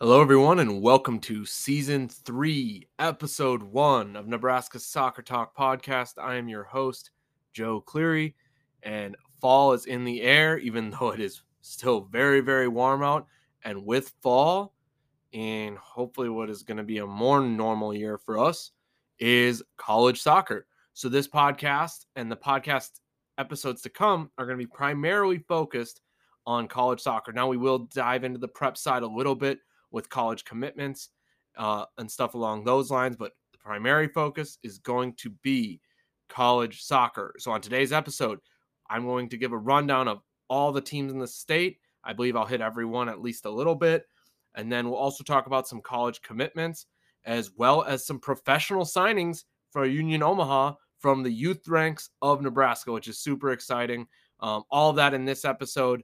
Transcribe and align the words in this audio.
Hello, 0.00 0.20
everyone, 0.20 0.58
and 0.58 0.82
welcome 0.82 1.20
to 1.20 1.46
season 1.46 2.08
three, 2.08 2.88
episode 2.98 3.62
one 3.62 4.16
of 4.16 4.26
Nebraska 4.26 4.80
Soccer 4.80 5.22
Talk 5.22 5.56
podcast. 5.56 6.14
I 6.18 6.34
am 6.34 6.48
your 6.48 6.64
host, 6.64 7.12
Joe 7.52 7.80
Cleary, 7.80 8.34
and 8.82 9.16
fall 9.40 9.72
is 9.72 9.86
in 9.86 10.04
the 10.04 10.20
air, 10.22 10.58
even 10.58 10.90
though 11.00 11.10
it 11.10 11.20
is 11.20 11.42
still 11.60 12.08
very, 12.10 12.40
very 12.40 12.66
warm 12.66 13.04
out. 13.04 13.28
And 13.64 13.86
with 13.86 14.12
fall, 14.20 14.74
and 15.32 15.78
hopefully 15.78 16.28
what 16.28 16.50
is 16.50 16.64
going 16.64 16.78
to 16.78 16.82
be 16.82 16.98
a 16.98 17.06
more 17.06 17.40
normal 17.40 17.94
year 17.94 18.18
for 18.18 18.36
us, 18.36 18.72
is 19.20 19.62
college 19.76 20.20
soccer. 20.20 20.66
So, 20.92 21.08
this 21.08 21.28
podcast 21.28 22.06
and 22.16 22.30
the 22.30 22.36
podcast 22.36 22.98
episodes 23.38 23.80
to 23.82 23.90
come 23.90 24.28
are 24.38 24.44
going 24.44 24.58
to 24.58 24.64
be 24.64 24.70
primarily 24.74 25.38
focused 25.38 26.00
on 26.46 26.66
college 26.66 27.00
soccer. 27.00 27.32
Now, 27.32 27.46
we 27.46 27.56
will 27.56 27.78
dive 27.94 28.24
into 28.24 28.40
the 28.40 28.48
prep 28.48 28.76
side 28.76 29.04
a 29.04 29.06
little 29.06 29.36
bit 29.36 29.60
with 29.94 30.10
college 30.10 30.44
commitments 30.44 31.10
uh, 31.56 31.84
and 31.96 32.10
stuff 32.10 32.34
along 32.34 32.64
those 32.64 32.90
lines. 32.90 33.16
But 33.16 33.32
the 33.52 33.58
primary 33.58 34.08
focus 34.08 34.58
is 34.62 34.78
going 34.78 35.14
to 35.18 35.30
be 35.42 35.80
college 36.28 36.82
soccer. 36.82 37.34
So 37.38 37.52
on 37.52 37.60
today's 37.60 37.92
episode, 37.92 38.40
I'm 38.90 39.06
going 39.06 39.28
to 39.30 39.38
give 39.38 39.52
a 39.52 39.58
rundown 39.58 40.08
of 40.08 40.20
all 40.50 40.72
the 40.72 40.80
teams 40.80 41.12
in 41.12 41.18
the 41.18 41.26
state. 41.26 41.78
I 42.02 42.12
believe 42.12 42.36
I'll 42.36 42.44
hit 42.44 42.60
everyone 42.60 43.08
at 43.08 43.22
least 43.22 43.46
a 43.46 43.50
little 43.50 43.76
bit. 43.76 44.04
And 44.56 44.70
then 44.70 44.88
we'll 44.88 44.98
also 44.98 45.24
talk 45.24 45.46
about 45.46 45.66
some 45.66 45.80
college 45.80 46.20
commitments 46.22 46.86
as 47.24 47.50
well 47.56 47.82
as 47.84 48.06
some 48.06 48.18
professional 48.18 48.84
signings 48.84 49.44
for 49.70 49.86
Union 49.86 50.22
Omaha 50.22 50.74
from 50.98 51.22
the 51.22 51.30
youth 51.30 51.66
ranks 51.68 52.10
of 52.20 52.42
Nebraska, 52.42 52.92
which 52.92 53.08
is 53.08 53.18
super 53.18 53.52
exciting. 53.52 54.06
Um, 54.40 54.64
all 54.70 54.90
of 54.90 54.96
that 54.96 55.14
in 55.14 55.24
this 55.24 55.44
episode. 55.44 56.02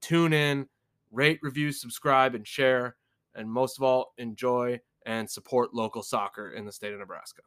Tune 0.00 0.32
in, 0.32 0.66
rate, 1.10 1.40
review, 1.42 1.72
subscribe, 1.72 2.34
and 2.34 2.46
share 2.46 2.96
and 3.34 3.50
most 3.50 3.78
of 3.78 3.82
all, 3.82 4.12
enjoy 4.18 4.80
and 5.06 5.28
support 5.28 5.74
local 5.74 6.02
soccer 6.02 6.50
in 6.52 6.64
the 6.66 6.72
state 6.72 6.92
of 6.92 6.98
Nebraska. 6.98 7.42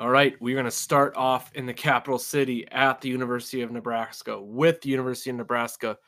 All 0.00 0.10
right, 0.10 0.40
we're 0.40 0.54
going 0.54 0.64
to 0.64 0.70
start 0.70 1.16
off 1.16 1.50
in 1.54 1.66
the 1.66 1.74
capital 1.74 2.20
city 2.20 2.68
at 2.70 3.00
the 3.00 3.08
University 3.08 3.62
of 3.62 3.72
Nebraska 3.72 4.40
with 4.40 4.80
the 4.80 4.90
University 4.90 5.30
of 5.30 5.36
Nebraska 5.36 5.98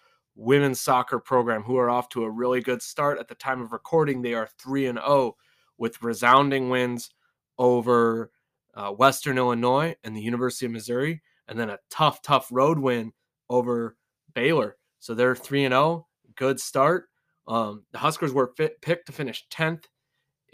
women's 0.41 0.81
soccer 0.81 1.19
program 1.19 1.63
who 1.63 1.77
are 1.77 1.91
off 1.91 2.09
to 2.09 2.25
a 2.25 2.31
really 2.31 2.63
good 2.63 2.81
start. 2.81 3.19
At 3.19 3.29
the 3.29 3.35
time 3.35 3.61
of 3.61 3.73
recording 3.73 4.23
they 4.23 4.33
are 4.33 4.49
3 4.59 4.87
and 4.87 4.99
0 4.99 5.37
with 5.77 6.03
resounding 6.03 6.71
wins 6.71 7.11
over 7.59 8.31
uh, 8.75 8.91
western 8.91 9.37
illinois 9.37 9.95
and 10.03 10.17
the 10.17 10.23
university 10.23 10.65
of 10.65 10.73
missouri 10.73 11.21
and 11.47 11.59
then 11.59 11.69
a 11.69 11.79
tough 11.91 12.23
tough 12.23 12.49
road 12.51 12.79
win 12.79 13.13
over 13.51 13.97
baylor. 14.33 14.77
So 14.99 15.15
they're 15.15 15.37
3 15.37 15.67
and 15.67 15.73
0 15.73 16.07
good 16.37 16.59
start. 16.59 17.09
Um, 17.47 17.85
the 17.93 17.99
huskers 17.99 18.33
were 18.33 18.53
fit, 18.57 18.81
picked 18.81 19.07
to 19.07 19.13
finish 19.13 19.47
10th 19.53 19.85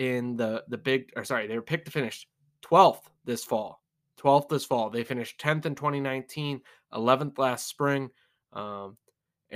in 0.00 0.36
the 0.36 0.64
the 0.68 0.78
big 0.78 1.12
or 1.16 1.24
sorry 1.24 1.46
they 1.46 1.54
were 1.54 1.62
picked 1.62 1.86
to 1.86 1.92
finish 1.92 2.26
12th 2.64 3.02
this 3.24 3.44
fall. 3.44 3.82
12th 4.20 4.48
this 4.48 4.64
fall. 4.64 4.90
They 4.90 5.04
finished 5.04 5.40
10th 5.40 5.66
in 5.66 5.76
2019 5.76 6.60
11th 6.92 7.38
last 7.38 7.68
spring. 7.68 8.10
Um, 8.52 8.96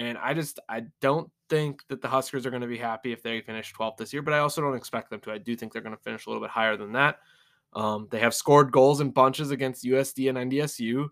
and 0.01 0.17
I 0.17 0.33
just 0.33 0.59
I 0.67 0.85
don't 1.03 1.31
think 1.51 1.83
that 1.89 2.01
the 2.01 2.09
Huskers 2.09 2.47
are 2.47 2.51
going 2.51 2.63
to 2.63 2.69
be 2.69 2.79
happy 2.79 3.13
if 3.13 3.23
they 3.23 3.43
finish 3.43 3.75
12th 3.75 3.99
this 3.99 4.15
year, 4.15 4.23
but 4.23 4.33
I 4.33 4.39
also 4.39 4.63
don't 4.63 4.75
expect 4.75 5.11
them 5.11 5.21
to. 5.21 5.31
I 5.31 5.37
do 5.37 5.55
think 5.55 5.73
they're 5.73 5.83
going 5.83 5.95
to 5.97 6.03
finish 6.03 6.25
a 6.25 6.31
little 6.31 6.43
bit 6.43 6.51
higher 6.51 6.77
than 6.77 6.93
that. 6.93 7.19
Um, 7.75 8.09
they 8.11 8.19
have 8.19 8.35
scored 8.35 8.73
goals 8.73 9.03
in 9.03 9.11
bunches 9.11 9.51
against 9.51 9.85
USD 9.85 10.31
and 10.31 10.51
NDSU. 10.51 11.09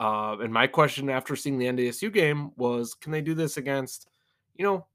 Uh, 0.00 0.36
and 0.40 0.52
my 0.52 0.66
question 0.66 1.08
after 1.08 1.36
seeing 1.36 1.56
the 1.56 1.66
NDSU 1.66 2.12
game 2.12 2.50
was, 2.56 2.94
can 2.94 3.12
they 3.12 3.22
do 3.22 3.32
this 3.32 3.58
against, 3.58 4.08
you 4.56 4.64
know, 4.64 4.86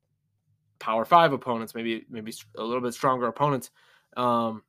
Power 0.80 1.06
Five 1.06 1.32
opponents, 1.32 1.74
maybe 1.74 2.06
maybe 2.10 2.34
a 2.58 2.64
little 2.64 2.82
bit 2.82 2.94
stronger 2.94 3.28
opponents? 3.28 3.72
Um, 4.18 4.62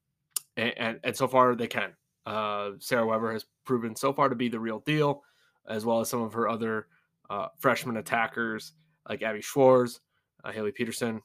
and, 0.57 0.73
and, 0.77 1.01
and 1.03 1.17
so 1.17 1.27
far 1.27 1.57
they 1.57 1.67
can. 1.67 1.95
Uh, 2.27 2.71
Sarah 2.79 3.07
Weber 3.07 3.33
has 3.33 3.45
proven 3.65 3.97
so 3.97 4.13
far 4.13 4.29
to 4.29 4.37
be 4.37 4.49
the 4.49 4.61
real 4.61 4.79
deal, 4.87 5.25
as 5.67 5.85
well 5.85 6.01
as 6.01 6.09
some 6.09 6.23
of 6.23 6.33
her 6.35 6.49
other 6.49 6.87
uh, 7.33 7.49
freshman 7.59 7.97
attackers 7.97 8.73
like 9.09 9.23
Abby 9.23 9.41
Schwartz, 9.41 10.01
uh, 10.45 10.53
Haley 10.53 10.73
Peterson. 10.73 11.23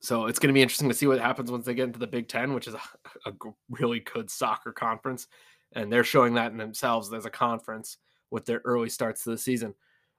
So 0.00 0.26
it's 0.26 0.38
going 0.38 0.48
to 0.48 0.54
be 0.54 0.62
interesting 0.62 0.88
to 0.88 0.94
see 0.94 1.06
what 1.06 1.18
happens 1.18 1.50
once 1.50 1.64
they 1.64 1.74
get 1.74 1.86
into 1.86 1.98
the 1.98 2.06
Big 2.06 2.28
Ten, 2.28 2.52
which 2.52 2.68
is 2.68 2.74
a, 2.74 2.80
a 3.26 3.32
really 3.70 4.00
good 4.00 4.30
soccer 4.30 4.70
conference, 4.70 5.26
and 5.72 5.90
they're 5.90 6.04
showing 6.04 6.34
that 6.34 6.52
in 6.52 6.58
themselves 6.58 7.12
as 7.12 7.24
a 7.24 7.30
conference 7.30 7.96
with 8.30 8.44
their 8.44 8.60
early 8.64 8.90
starts 8.90 9.24
to 9.24 9.30
the 9.30 9.38
season. 9.38 9.74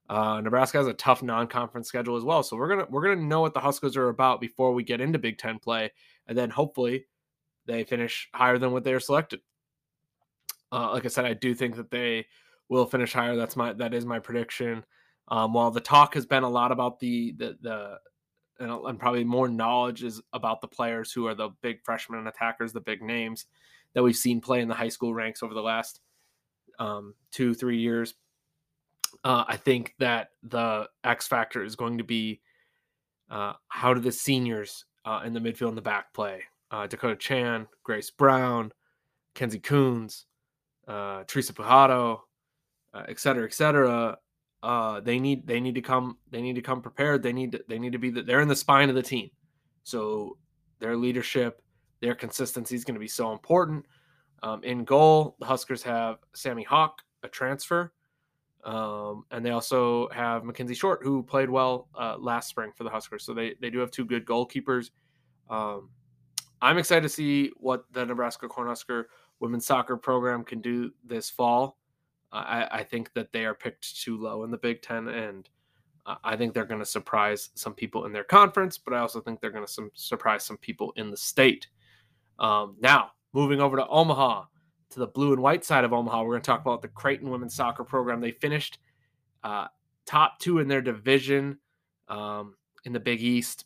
Uh, 0.10 0.42
Nebraska 0.42 0.80
has 0.80 0.88
a 0.88 0.94
tough 0.94 1.22
non-conference 1.22 1.88
schedule 1.88 2.18
as 2.18 2.24
well, 2.24 2.42
so 2.42 2.58
we're 2.58 2.68
gonna 2.68 2.88
we're 2.90 3.04
gonna 3.04 3.28
know 3.28 3.42
what 3.42 3.54
the 3.54 3.60
Huskers 3.60 3.96
are 3.96 4.10
about 4.10 4.42
before 4.42 4.74
we 4.74 4.84
get 4.84 5.02
into 5.02 5.20
Big 5.20 5.38
Ten 5.38 5.60
play, 5.60 5.92
and 6.28 6.36
then 6.36 6.50
hopefully 6.50 7.06
they 7.68 7.84
finish 7.84 8.28
higher 8.34 8.58
than 8.58 8.72
what 8.72 8.84
they 8.84 8.94
are 8.94 9.00
selected. 9.00 9.40
Uh, 10.72 10.92
like 10.92 11.06
I 11.06 11.10
said, 11.10 11.26
I 11.26 11.34
do 11.34 11.54
think 11.54 11.76
that 11.76 11.92
they 11.92 12.26
will 12.70 12.86
finish 12.86 13.14
higher. 13.14 13.36
That's 13.36 13.56
my 13.56 13.74
that 13.74 13.94
is 13.94 14.06
my 14.06 14.20
prediction. 14.20 14.86
Um, 15.28 15.54
while 15.54 15.72
the 15.72 15.82
talk 15.82 16.14
has 16.14 16.26
been 16.26 16.44
a 16.44 16.50
lot 16.50 16.72
about 16.72 17.00
the 17.00 17.34
the 17.34 17.58
the 17.62 17.98
and, 18.60 18.72
and 18.72 19.00
probably 19.00 19.24
more 19.24 19.48
knowledge 19.48 20.04
is 20.04 20.22
about 20.34 20.62
the 20.62 20.68
players 20.68 21.12
who 21.12 21.28
are 21.28 21.36
the 21.36 21.50
big 21.62 21.80
freshmen 21.84 22.20
and 22.20 22.28
attackers, 22.28 22.74
the 22.74 22.82
big 22.82 23.02
names 23.02 23.46
that 23.94 24.04
we've 24.04 24.16
seen 24.16 24.42
play 24.42 24.62
in 24.62 24.68
the 24.68 24.74
high 24.74 24.90
school 24.90 25.14
ranks 25.14 25.42
over 25.42 25.54
the 25.54 25.62
last 25.62 26.00
um, 26.78 27.14
two 27.32 27.54
three 27.54 27.80
years. 27.80 28.14
Uh, 29.24 29.44
I 29.48 29.58
think 29.58 29.96
that 30.00 30.30
the 30.44 30.88
X 31.04 31.28
factor 31.28 31.64
is 31.64 31.76
going 31.76 31.98
to 31.98 32.04
be 32.04 32.42
uh, 33.30 33.54
how 33.68 33.94
do 33.94 34.00
the 34.00 34.12
seniors 34.12 34.86
uh, 35.06 35.22
in 35.26 35.34
the 35.34 35.40
midfield 35.40 35.70
and 35.70 35.78
the 35.78 35.82
back 35.82 36.14
play? 36.14 36.44
Uh, 36.72 36.86
Dakota 36.86 37.16
Chan, 37.16 37.68
Grace 37.84 38.12
Brown, 38.12 38.72
Kenzie 39.34 39.60
Coons, 39.60 40.26
uh, 40.88 41.24
Teresa 41.28 41.54
Pujado, 41.54 42.20
uh, 42.94 43.04
et 43.08 43.20
cetera, 43.20 43.46
et 43.46 43.54
cetera. 43.54 44.18
Uh, 44.62 45.00
they 45.00 45.20
need 45.20 45.48
they 45.48 45.60
need 45.60 45.76
to 45.76 45.82
come 45.82 46.18
they 46.32 46.42
need 46.42 46.56
to 46.56 46.62
come 46.62 46.82
prepared. 46.82 47.24
They 47.24 47.34
need 47.34 47.54
to, 47.54 47.64
they 47.68 47.80
need 47.80 47.94
to 47.94 48.00
be 48.00 48.10
the, 48.10 48.22
they're 48.22 48.42
in 48.42 48.48
the 48.48 48.56
spine 48.56 48.90
of 48.90 48.96
the 48.96 49.02
team. 49.02 49.30
So 49.84 50.38
their 50.80 50.96
leadership, 50.96 51.62
their 52.02 52.14
consistency 52.16 52.76
is 52.76 52.84
going 52.84 52.96
to 52.96 53.00
be 53.00 53.08
so 53.08 53.32
important. 53.32 53.86
Um, 54.44 54.64
in 54.64 54.84
goal, 54.84 55.36
the 55.40 55.46
Huskers 55.46 55.82
have 55.84 56.18
Sammy 56.34 56.64
Hawk, 56.64 57.02
a 57.24 57.28
transfer, 57.28 57.94
um, 58.64 59.24
and 59.32 59.46
they 59.46 59.52
also 59.52 60.10
have 60.10 60.44
Mackenzie 60.44 60.76
Short, 60.76 61.00
who 61.04 61.24
played 61.24 61.50
well 61.50 61.88
uh, 61.98 62.18
last 62.18 62.50
spring 62.50 62.72
for 62.76 62.84
the 62.84 62.90
Huskers. 62.90 63.24
So 63.24 63.34
they 63.34 63.56
they 63.62 63.70
do 63.70 63.80
have 63.80 63.92
two 63.92 64.06
good 64.06 64.26
goalkeepers. 64.26 64.92
Um, 65.50 65.90
I'm 66.62 66.78
excited 66.78 67.04
to 67.04 67.10
see 67.10 67.52
what 67.56 67.86
the 67.94 68.06
Nebraska 68.06 68.48
Cornhusker 68.48 69.06
women's 69.40 69.66
soccer 69.66 69.96
program 69.96 70.44
can 70.44 70.60
do 70.60 70.92
this 71.06 71.30
fall. 71.30 71.79
I, 72.32 72.68
I 72.72 72.84
think 72.84 73.14
that 73.14 73.32
they 73.32 73.46
are 73.46 73.56
picked 73.56 74.02
too 74.02 74.18
low 74.18 74.44
in 74.44 74.52
the 74.52 74.58
Big 74.58 74.82
Ten, 74.82 75.08
and 75.08 75.50
I 76.24 76.36
think 76.36 76.54
they're 76.54 76.66
going 76.66 76.80
to 76.80 76.86
surprise 76.86 77.50
some 77.56 77.74
people 77.74 78.06
in 78.06 78.14
their 78.14 78.24
conference, 78.24 78.78
but 78.78 78.94
I 78.94 79.00
also 79.00 79.22
think 79.22 79.40
they're 79.40 79.52
going 79.52 79.66
to 79.66 79.90
surprise 79.94 80.44
some 80.44 80.58
people 80.58 80.94
in 80.96 81.12
the 81.12 81.18
state. 81.18 81.68
Um, 82.40 82.78
now, 82.80 83.12
moving 83.34 83.62
over 83.62 83.78
to 83.78 83.88
Omaha, 83.88 84.46
to 84.92 85.00
the 85.00 85.08
blue 85.08 85.34
and 85.34 85.42
white 85.42 85.64
side 85.64 85.84
of 85.84 85.94
Omaha, 85.94 86.24
we're 86.24 86.34
going 86.34 86.42
to 86.42 86.48
talk 86.48 86.62
about 86.62 86.82
the 86.82 86.88
Creighton 86.88 87.30
women's 87.30 87.56
soccer 87.56 87.84
program. 87.84 88.22
They 88.22 88.32
finished 88.32 88.80
uh, 89.44 89.68
top 90.06 90.40
two 90.40 90.60
in 90.60 90.68
their 90.68 90.82
division 90.82 91.60
um, 92.08 92.56
in 92.86 92.94
the 92.94 93.00
Big 93.00 93.22
East. 93.22 93.66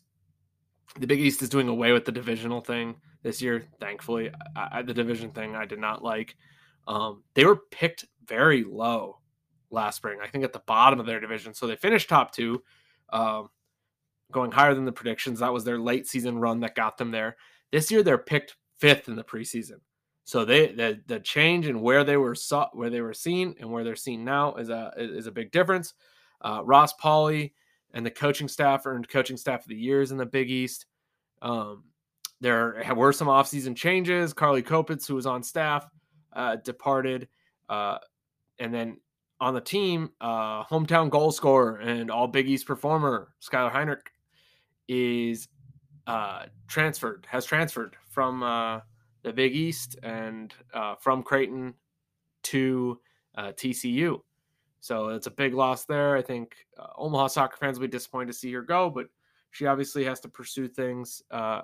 The 0.98 1.06
Big 1.06 1.20
East 1.20 1.42
is 1.42 1.48
doing 1.48 1.68
away 1.68 1.92
with 1.92 2.04
the 2.04 2.12
divisional 2.12 2.60
thing 2.60 2.96
this 3.22 3.40
year, 3.40 3.64
thankfully. 3.80 4.30
I, 4.54 4.82
the 4.82 4.92
division 4.92 5.30
thing 5.30 5.56
I 5.56 5.64
did 5.64 5.78
not 5.78 6.04
like. 6.04 6.36
Um, 6.86 7.22
they 7.32 7.46
were 7.46 7.56
picked 7.70 8.04
very 8.26 8.64
low 8.64 9.20
last 9.70 9.96
spring. 9.96 10.18
I 10.22 10.28
think 10.28 10.44
at 10.44 10.52
the 10.52 10.62
bottom 10.66 11.00
of 11.00 11.06
their 11.06 11.20
division. 11.20 11.54
So 11.54 11.66
they 11.66 11.76
finished 11.76 12.08
top 12.08 12.32
two, 12.32 12.62
um, 13.10 13.48
going 14.32 14.50
higher 14.50 14.74
than 14.74 14.84
the 14.84 14.92
predictions. 14.92 15.40
That 15.40 15.52
was 15.52 15.64
their 15.64 15.78
late 15.78 16.06
season 16.06 16.38
run 16.38 16.60
that 16.60 16.74
got 16.74 16.96
them 16.96 17.10
there. 17.10 17.36
This 17.72 17.90
year 17.90 18.02
they're 18.02 18.18
picked 18.18 18.56
fifth 18.78 19.08
in 19.08 19.16
the 19.16 19.24
preseason. 19.24 19.80
So 20.24 20.44
they 20.44 20.68
the 20.68 21.00
the 21.06 21.20
change 21.20 21.66
in 21.66 21.80
where 21.80 22.02
they 22.02 22.16
were 22.16 22.34
saw 22.34 22.68
where 22.72 22.90
they 22.90 23.02
were 23.02 23.12
seen 23.12 23.54
and 23.60 23.70
where 23.70 23.84
they're 23.84 23.96
seen 23.96 24.24
now 24.24 24.54
is 24.54 24.70
a 24.70 24.92
is 24.96 25.26
a 25.26 25.32
big 25.32 25.50
difference. 25.52 25.94
Uh, 26.40 26.62
Ross 26.64 26.94
Pauly 26.94 27.52
and 27.92 28.04
the 28.04 28.10
coaching 28.10 28.48
staff 28.48 28.86
earned 28.86 29.08
coaching 29.08 29.36
staff 29.36 29.62
of 29.62 29.68
the 29.68 29.76
years 29.76 30.10
in 30.10 30.16
the 30.16 30.26
Big 30.26 30.50
East. 30.50 30.86
Um, 31.42 31.84
there 32.40 32.82
were 32.96 33.12
some 33.12 33.28
offseason 33.28 33.76
changes. 33.76 34.32
Carly 34.32 34.62
Kopitz, 34.62 35.06
who 35.06 35.14
was 35.14 35.26
on 35.26 35.42
staff, 35.42 35.86
uh, 36.32 36.56
departed. 36.56 37.28
Uh, 37.68 37.98
and 38.58 38.72
then 38.72 38.98
on 39.40 39.54
the 39.54 39.60
team, 39.60 40.10
uh, 40.20 40.64
hometown 40.64 41.10
goal 41.10 41.30
scorer 41.30 41.76
and 41.76 42.10
all 42.10 42.26
Big 42.26 42.48
East 42.48 42.66
performer, 42.66 43.34
Skylar 43.42 43.70
Heinrich 43.70 44.10
is 44.88 45.48
uh, 46.06 46.44
transferred, 46.68 47.26
has 47.28 47.44
transferred 47.44 47.96
from 48.08 48.42
uh, 48.42 48.80
the 49.22 49.32
Big 49.32 49.54
East 49.54 49.96
and 50.02 50.54
uh, 50.72 50.94
from 50.96 51.22
Creighton 51.22 51.74
to 52.44 53.00
uh, 53.36 53.52
TCU. 53.52 54.20
So 54.80 55.08
it's 55.08 55.26
a 55.26 55.30
big 55.30 55.54
loss 55.54 55.86
there. 55.86 56.16
I 56.16 56.22
think 56.22 56.54
uh, 56.78 56.88
Omaha 56.98 57.28
soccer 57.28 57.56
fans 57.56 57.78
will 57.78 57.86
be 57.86 57.90
disappointed 57.90 58.28
to 58.28 58.32
see 58.34 58.52
her 58.52 58.62
go, 58.62 58.90
but 58.90 59.06
she 59.50 59.66
obviously 59.66 60.04
has 60.04 60.20
to 60.20 60.28
pursue 60.28 60.68
things 60.68 61.22
uh, 61.30 61.62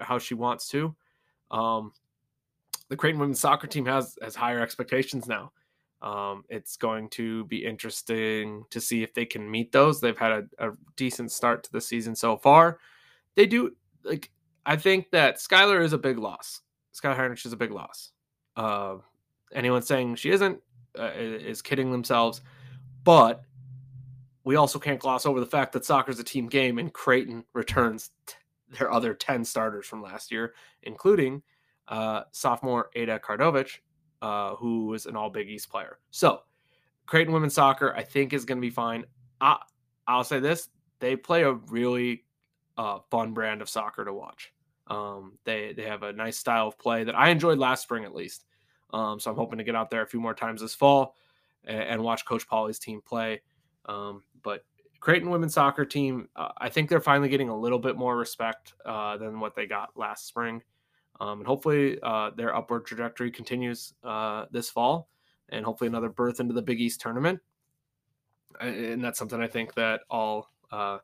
how 0.00 0.18
she 0.18 0.34
wants 0.34 0.68
to. 0.68 0.94
Um, 1.50 1.92
the 2.88 2.96
Creighton 2.96 3.20
women's 3.20 3.40
soccer 3.40 3.66
team 3.66 3.86
has 3.86 4.18
has 4.22 4.34
higher 4.34 4.60
expectations 4.60 5.28
now. 5.28 5.52
Um, 6.00 6.44
it's 6.48 6.76
going 6.76 7.08
to 7.10 7.44
be 7.46 7.64
interesting 7.64 8.64
to 8.70 8.80
see 8.80 9.02
if 9.02 9.14
they 9.14 9.26
can 9.26 9.50
meet 9.50 9.72
those. 9.72 10.00
They've 10.00 10.16
had 10.16 10.32
a, 10.32 10.68
a 10.68 10.72
decent 10.96 11.32
start 11.32 11.64
to 11.64 11.72
the 11.72 11.80
season 11.80 12.14
so 12.14 12.36
far. 12.36 12.78
They 13.34 13.46
do 13.46 13.76
like 14.04 14.30
I 14.64 14.76
think 14.76 15.10
that 15.10 15.36
Skylar 15.36 15.82
is 15.82 15.92
a 15.92 15.98
big 15.98 16.18
loss. 16.18 16.60
Skylar 16.94 17.16
Heinrich 17.16 17.44
is 17.44 17.52
a 17.52 17.56
big 17.56 17.72
loss. 17.72 18.12
Uh, 18.56 18.96
anyone 19.52 19.82
saying 19.82 20.16
she 20.16 20.30
isn't 20.30 20.60
uh, 20.98 21.10
is 21.14 21.62
kidding 21.62 21.90
themselves. 21.90 22.42
But 23.04 23.42
we 24.44 24.56
also 24.56 24.78
can't 24.78 25.00
gloss 25.00 25.26
over 25.26 25.40
the 25.40 25.46
fact 25.46 25.72
that 25.72 25.84
soccer 25.84 26.10
is 26.10 26.18
a 26.18 26.24
team 26.24 26.48
game, 26.48 26.78
and 26.78 26.92
Creighton 26.92 27.44
returns 27.54 28.10
t- 28.26 28.34
their 28.78 28.90
other 28.92 29.14
10 29.14 29.44
starters 29.44 29.86
from 29.86 30.02
last 30.02 30.30
year, 30.30 30.54
including 30.82 31.42
uh, 31.88 32.22
sophomore 32.32 32.90
Ada 32.94 33.18
Kardovich, 33.18 33.78
uh, 34.22 34.56
who 34.56 34.86
was 34.86 35.06
an 35.06 35.16
all 35.16 35.30
Big 35.30 35.48
East 35.48 35.70
player. 35.70 35.98
So, 36.10 36.40
Creighton 37.06 37.32
women's 37.32 37.54
soccer, 37.54 37.94
I 37.96 38.02
think, 38.02 38.32
is 38.32 38.44
going 38.44 38.58
to 38.58 38.62
be 38.62 38.70
fine. 38.70 39.04
I, 39.40 39.58
I'll 40.06 40.24
say 40.24 40.40
this 40.40 40.68
they 41.00 41.16
play 41.16 41.42
a 41.42 41.52
really 41.52 42.24
uh, 42.76 42.98
fun 43.10 43.32
brand 43.32 43.62
of 43.62 43.68
soccer 43.68 44.04
to 44.04 44.12
watch. 44.12 44.52
Um, 44.88 45.38
they, 45.44 45.72
they 45.74 45.84
have 45.84 46.02
a 46.02 46.12
nice 46.12 46.38
style 46.38 46.68
of 46.68 46.78
play 46.78 47.04
that 47.04 47.18
I 47.18 47.28
enjoyed 47.28 47.58
last 47.58 47.82
spring, 47.82 48.04
at 48.04 48.14
least. 48.14 48.44
Um, 48.92 49.20
so 49.20 49.30
I'm 49.30 49.36
hoping 49.36 49.58
to 49.58 49.64
get 49.64 49.76
out 49.76 49.90
there 49.90 50.02
a 50.02 50.06
few 50.06 50.20
more 50.20 50.34
times 50.34 50.60
this 50.60 50.74
fall 50.74 51.14
and, 51.64 51.80
and 51.80 52.02
watch 52.02 52.24
Coach 52.24 52.48
Pauly's 52.48 52.78
team 52.78 53.00
play. 53.04 53.42
Um, 53.86 54.22
but 54.42 54.64
Creighton 55.00 55.30
women's 55.30 55.54
soccer 55.54 55.84
team, 55.84 56.28
uh, 56.36 56.48
I 56.58 56.68
think 56.68 56.88
they're 56.88 57.00
finally 57.00 57.28
getting 57.28 57.50
a 57.50 57.56
little 57.56 57.78
bit 57.78 57.96
more 57.96 58.16
respect 58.16 58.74
uh, 58.84 59.16
than 59.18 59.40
what 59.40 59.54
they 59.54 59.66
got 59.66 59.90
last 59.96 60.26
spring. 60.26 60.62
Um, 61.20 61.40
and 61.40 61.46
hopefully 61.46 61.98
uh, 62.02 62.30
their 62.36 62.54
upward 62.54 62.86
trajectory 62.86 63.30
continues 63.30 63.94
uh, 64.04 64.46
this 64.50 64.70
fall 64.70 65.08
and 65.48 65.64
hopefully 65.64 65.88
another 65.88 66.08
berth 66.08 66.40
into 66.40 66.54
the 66.54 66.62
Big 66.62 66.80
East 66.80 67.00
tournament. 67.00 67.40
And 68.60 69.02
that's 69.02 69.18
something 69.18 69.40
I 69.40 69.46
think 69.46 69.74
that 69.74 70.00
all 70.10 70.50
uh, 70.70 70.98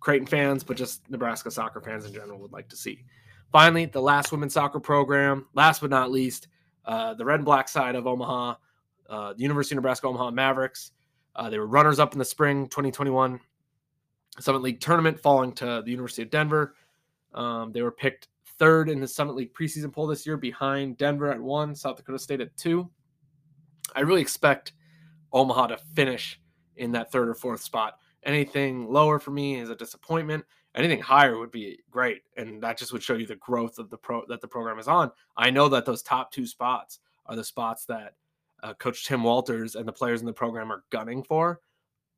Creighton 0.00 0.26
fans, 0.26 0.64
but 0.64 0.76
just 0.76 1.08
Nebraska 1.10 1.50
soccer 1.50 1.80
fans 1.80 2.04
in 2.04 2.12
general 2.12 2.38
would 2.38 2.52
like 2.52 2.68
to 2.68 2.76
see. 2.76 3.04
Finally, 3.52 3.86
the 3.86 4.00
last 4.00 4.32
women's 4.32 4.54
soccer 4.54 4.80
program, 4.80 5.46
last 5.54 5.80
but 5.80 5.90
not 5.90 6.10
least, 6.10 6.48
uh, 6.86 7.14
the 7.14 7.24
red 7.24 7.36
and 7.36 7.44
black 7.44 7.68
side 7.68 7.94
of 7.94 8.06
Omaha, 8.06 8.54
uh, 9.08 9.32
the 9.32 9.42
University 9.42 9.74
of 9.74 9.76
Nebraska 9.76 10.06
Omaha 10.06 10.30
Mavericks. 10.30 10.92
Uh, 11.36 11.50
they 11.50 11.58
were 11.58 11.66
runners 11.66 11.98
up 11.98 12.12
in 12.12 12.18
the 12.18 12.24
spring 12.24 12.66
2021 12.68 13.40
Summit 14.40 14.62
League 14.62 14.80
tournament, 14.80 15.18
falling 15.20 15.52
to 15.52 15.82
the 15.84 15.90
University 15.90 16.22
of 16.22 16.30
Denver. 16.30 16.74
Um, 17.32 17.72
they 17.72 17.82
were 17.82 17.92
picked 17.92 18.28
third 18.58 18.88
in 18.88 19.00
the 19.00 19.08
Summit 19.08 19.36
League 19.36 19.54
preseason 19.54 19.92
poll 19.92 20.06
this 20.06 20.26
year, 20.26 20.36
behind 20.36 20.96
Denver 20.98 21.30
at 21.30 21.40
one, 21.40 21.74
South 21.74 21.96
Dakota 21.96 22.18
State 22.18 22.40
at 22.40 22.56
two. 22.56 22.90
I 23.94 24.00
really 24.00 24.22
expect 24.22 24.72
Omaha 25.32 25.68
to 25.68 25.76
finish 25.76 26.40
in 26.76 26.92
that 26.92 27.12
third 27.12 27.28
or 27.28 27.34
fourth 27.34 27.62
spot. 27.62 27.98
Anything 28.24 28.90
lower 28.90 29.18
for 29.18 29.30
me 29.30 29.56
is 29.56 29.70
a 29.70 29.76
disappointment 29.76 30.44
anything 30.74 31.00
higher 31.00 31.38
would 31.38 31.50
be 31.50 31.78
great 31.90 32.22
and 32.36 32.62
that 32.62 32.78
just 32.78 32.92
would 32.92 33.02
show 33.02 33.14
you 33.14 33.26
the 33.26 33.36
growth 33.36 33.78
of 33.78 33.90
the 33.90 33.96
pro 33.96 34.24
that 34.26 34.40
the 34.40 34.48
program 34.48 34.78
is 34.78 34.88
on 34.88 35.10
i 35.36 35.50
know 35.50 35.68
that 35.68 35.84
those 35.84 36.02
top 36.02 36.30
two 36.30 36.46
spots 36.46 37.00
are 37.26 37.36
the 37.36 37.44
spots 37.44 37.84
that 37.84 38.14
uh, 38.62 38.74
coach 38.74 39.06
tim 39.06 39.22
walters 39.22 39.74
and 39.76 39.86
the 39.86 39.92
players 39.92 40.20
in 40.20 40.26
the 40.26 40.32
program 40.32 40.72
are 40.72 40.84
gunning 40.90 41.22
for 41.22 41.60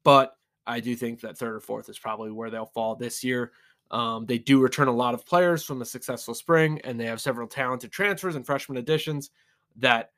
but 0.05 0.37
i 0.67 0.81
do 0.81 0.97
think 0.97 1.21
that 1.21 1.37
third 1.37 1.55
or 1.55 1.61
fourth 1.61 1.88
is 1.88 1.99
probably 1.99 2.31
where 2.31 2.50
they'll 2.50 2.67
fall 2.67 2.94
this 2.94 3.23
year 3.23 3.53
um, 3.91 4.27
they 4.27 4.38
do 4.38 4.61
return 4.61 4.88
a 4.88 4.93
lot 4.93 5.15
of 5.15 5.25
players 5.25 5.65
from 5.65 5.83
a 5.83 5.85
successful 5.85 6.35
spring 6.35 6.81
and 6.85 6.99
they 6.99 7.05
have 7.05 7.21
several 7.21 7.47
talented 7.47 7.93
transfers 7.93 8.37
and 8.37 8.44
freshman 8.44 8.79
additions 8.79 9.31
that 9.77 10.12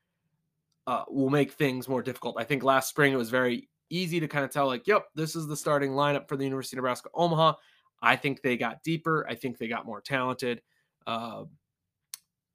uh, 0.87 1.05
will 1.09 1.31
make 1.31 1.53
things 1.53 1.89
more 1.89 2.03
difficult 2.03 2.37
i 2.39 2.45
think 2.45 2.63
last 2.63 2.89
spring 2.89 3.13
it 3.13 3.17
was 3.17 3.31
very 3.31 3.69
easy 3.91 4.21
to 4.21 4.29
kind 4.29 4.45
of 4.45 4.51
tell 4.51 4.67
like 4.67 4.87
yep 4.87 5.07
this 5.15 5.37
is 5.37 5.47
the 5.47 5.57
starting 5.57 5.91
lineup 5.91 6.29
for 6.29 6.37
the 6.37 6.45
university 6.45 6.77
of 6.77 6.79
nebraska 6.79 7.09
omaha 7.15 7.53
I 8.01 8.17
think 8.17 8.43
they 8.43 8.57
got 8.57 8.83
deeper. 8.83 9.27
I 9.29 9.35
think 9.35 9.59
they 9.59 9.69
got 9.69 9.87
more 9.87 10.01
talented. 10.01 10.63
Uh, 11.07 11.45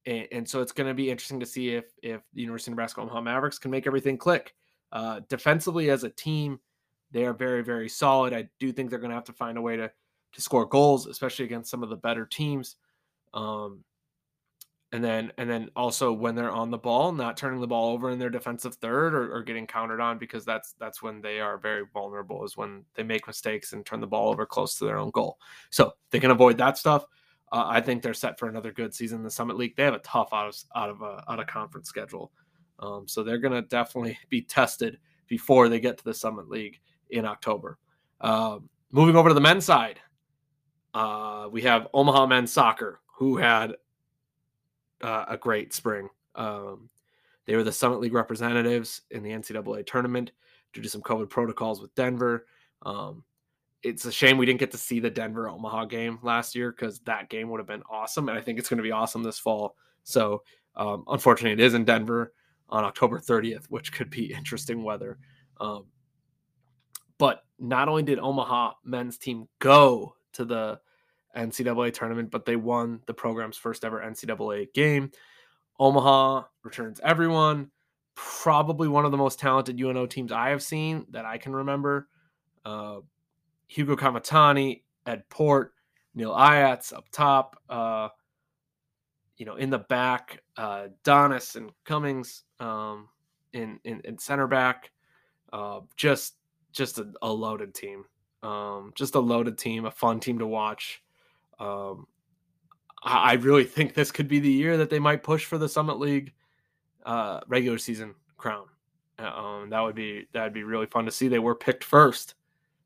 and, 0.06 0.27
and, 0.31 0.50
so 0.50 0.62
it's 0.62 0.71
going 0.71 0.88
to 0.88 0.94
be 0.94 1.10
interesting 1.10 1.39
to 1.39 1.45
see 1.45 1.69
if 1.69 1.86
if 2.01 2.21
the 2.33 2.42
University 2.42 2.71
of 2.71 2.74
Nebraska 2.74 3.01
Omaha 3.01 3.21
Mavericks 3.21 3.57
can 3.57 3.71
make 3.71 3.88
everything 3.88 4.18
click. 4.18 4.54
Uh, 4.92 5.21
defensively, 5.27 5.89
as 5.89 6.04
a 6.04 6.10
team, 6.10 6.60
they 7.12 7.25
are 7.25 7.33
very 7.33 7.63
very 7.63 7.89
solid. 7.89 8.33
I 8.33 8.50
do 8.60 8.71
think 8.71 8.89
they're 8.89 9.00
going 9.00 9.10
to 9.10 9.15
have 9.15 9.24
to 9.25 9.33
find 9.33 9.57
a 9.57 9.62
way 9.62 9.77
to 9.77 9.92
to 10.33 10.41
score 10.41 10.65
goals, 10.65 11.07
especially 11.07 11.45
against 11.45 11.71
some 11.71 11.83
of 11.83 11.89
the 11.89 11.95
better 11.95 12.25
teams. 12.25 12.75
Um, 13.33 13.83
and 14.94 15.03
then 15.03 15.31
and 15.39 15.50
then 15.50 15.69
also 15.75 16.13
when 16.13 16.35
they're 16.35 16.51
on 16.51 16.69
the 16.69 16.77
ball 16.77 17.12
not 17.12 17.35
turning 17.35 17.59
the 17.59 17.68
ball 17.68 17.91
over 17.91 18.12
in 18.12 18.19
their 18.19 18.30
defensive 18.30 18.75
third 18.75 19.15
or, 19.15 19.35
or, 19.35 19.41
getting 19.41 19.65
countered 19.65 20.00
on 20.00 20.19
because 20.19 20.45
that's 20.45 20.74
that's 20.74 21.01
when 21.01 21.19
they 21.19 21.39
are 21.39 21.57
very 21.57 21.83
vulnerable 21.91 22.45
is 22.45 22.56
when 22.56 22.85
they 22.94 23.01
make 23.01 23.25
mistakes 23.25 23.74
and 23.74 23.83
turn 23.85 24.00
the 24.00 24.07
ball 24.07 24.30
over 24.30 24.45
close 24.45 24.77
to 24.77 24.85
their 24.85 25.00
own 25.00 25.09
goal. 25.09 25.39
So 25.71 25.94
they 26.12 26.19
can 26.19 26.30
avoid 26.30 26.59
that 26.59 26.77
stuff. 26.77 27.06
Uh, 27.51 27.65
i 27.68 27.81
think 27.81 28.01
they're 28.01 28.13
set 28.13 28.39
for 28.39 28.47
another 28.47 28.71
good 28.71 28.94
season 28.94 29.18
in 29.19 29.24
the 29.24 29.31
summit 29.31 29.57
league. 29.57 29.75
They 29.75 29.83
have 29.83 29.95
a 29.95 30.00
tough 30.00 30.29
out 30.31 30.47
of 30.47 30.56
out 30.75 30.89
of 30.91 31.01
out 31.27 31.39
of 31.39 31.47
conference 31.47 31.89
schedule. 31.89 32.31
Um, 32.77 33.07
so 33.07 33.24
they're 33.24 33.39
going 33.39 33.53
to 33.53 33.68
definitely 33.68 34.18
be 34.29 34.44
tested 34.44 35.00
before 35.27 35.69
they 35.69 35.79
get 35.79 35.97
to 35.97 36.03
the 36.03 36.13
summit 36.13 36.50
league 36.50 36.79
in 37.09 37.25
october. 37.25 37.79
Um, 38.21 38.69
moving 38.91 39.15
over 39.15 39.29
to 39.29 39.36
the 39.36 39.41
men's 39.41 39.65
side 39.65 40.00
uh, 40.93 41.47
we 41.51 41.61
have 41.61 41.87
omaha 41.93 42.25
men's 42.25 42.51
soccer 42.51 42.99
who 43.15 43.37
had 43.37 43.75
uh, 45.01 45.25
a 45.27 45.37
great 45.37 45.73
spring. 45.73 46.09
Um, 46.35 46.89
they 47.45 47.55
were 47.55 47.63
the 47.63 47.71
Summit 47.71 47.99
League 47.99 48.13
representatives 48.13 49.01
in 49.11 49.23
the 49.23 49.31
NCAA 49.31 49.85
tournament 49.85 50.31
due 50.71 50.81
to 50.81 50.89
some 50.89 51.01
COVID 51.01 51.29
protocols 51.29 51.81
with 51.81 51.93
Denver. 51.95 52.45
Um, 52.83 53.23
it's 53.83 54.05
a 54.05 54.12
shame 54.12 54.38
we 54.38 54.45
didn't 54.45 54.62
get 54.62 54.71
to 54.71 54.77
see 54.77 55.00
the 55.00 55.09
Denver 55.09 55.50
Omaha 55.50 55.85
game 55.85 56.19
last 56.23 56.55
year 56.55 56.71
because 56.71 57.00
that 57.01 57.29
game 57.29 57.50
would 57.50 57.59
have 57.59 57.67
been 57.67 57.83
awesome. 57.89 58.29
And 58.29 58.38
I 58.38 58.41
think 58.41 58.57
it's 58.57 58.69
going 58.69 58.77
to 58.77 58.83
be 58.83 58.91
awesome 58.91 59.23
this 59.23 59.39
fall. 59.39 59.75
So, 60.03 60.43
um, 60.75 61.03
unfortunately, 61.07 61.51
it 61.62 61.65
is 61.65 61.73
in 61.73 61.83
Denver 61.83 62.33
on 62.69 62.85
October 62.85 63.19
30th, 63.19 63.65
which 63.65 63.91
could 63.91 64.09
be 64.09 64.33
interesting 64.38 64.83
weather. 64.83 65.19
Um, 65.59 65.85
but 67.17 67.43
not 67.59 67.89
only 67.89 68.03
did 68.03 68.19
Omaha 68.19 68.73
men's 68.83 69.17
team 69.17 69.47
go 69.59 70.15
to 70.33 70.45
the 70.45 70.79
NCAA 71.35 71.93
tournament, 71.93 72.31
but 72.31 72.45
they 72.45 72.55
won 72.55 73.01
the 73.05 73.13
program's 73.13 73.57
first 73.57 73.83
ever 73.83 73.99
NCAA 73.99 74.73
game. 74.73 75.11
Omaha 75.79 76.43
returns 76.63 76.99
everyone. 77.03 77.71
Probably 78.15 78.87
one 78.87 79.05
of 79.05 79.11
the 79.11 79.17
most 79.17 79.39
talented 79.39 79.79
UNO 79.79 80.05
teams 80.05 80.31
I 80.31 80.49
have 80.49 80.61
seen 80.61 81.05
that 81.09 81.25
I 81.25 81.37
can 81.37 81.53
remember. 81.53 82.07
Uh, 82.63 82.99
Hugo 83.67 83.95
Kamatani, 83.95 84.83
Ed 85.07 85.27
Port, 85.29 85.73
Neil 86.13 86.31
Ayats 86.31 86.93
up 86.93 87.09
top. 87.11 87.57
Uh, 87.67 88.09
you 89.37 89.47
know, 89.47 89.55
in 89.55 89.71
the 89.71 89.79
back, 89.79 90.43
uh, 90.57 90.87
Donis 91.03 91.55
and 91.55 91.71
Cummings 91.85 92.43
um, 92.59 93.09
in, 93.51 93.79
in, 93.83 93.99
in 94.01 94.19
center 94.19 94.47
back. 94.47 94.91
Uh, 95.51 95.81
just 95.95 96.35
just 96.71 96.97
a, 96.97 97.11
a 97.21 97.31
loaded 97.31 97.73
team. 97.73 98.05
Um, 98.43 98.91
just 98.93 99.15
a 99.15 99.19
loaded 99.19 99.57
team, 99.57 99.85
a 99.85 99.91
fun 99.91 100.19
team 100.19 100.39
to 100.39 100.45
watch. 100.45 101.01
Um, 101.59 102.07
I 103.01 103.33
really 103.33 103.63
think 103.63 103.93
this 103.93 104.12
could 104.12 104.27
be 104.27 104.39
the 104.39 104.50
year 104.50 104.77
that 104.77 104.89
they 104.89 105.00
might 105.00 105.23
push 105.23 105.45
for 105.45 105.57
the 105.57 105.67
Summit 105.67 106.00
League 106.00 106.33
uh, 107.05 107.41
regular 107.47 107.77
season 107.77 108.15
crown. 108.38 108.65
Uh, 109.19 109.27
um, 109.27 109.69
that 109.69 109.79
would 109.81 109.95
be 109.95 110.27
that 110.33 110.43
would 110.43 110.53
be 110.53 110.63
really 110.63 110.85
fun 110.85 111.05
to 111.05 111.12
see. 111.12 111.27
They 111.27 111.39
were 111.39 111.55
picked 111.55 111.83
first, 111.83 112.35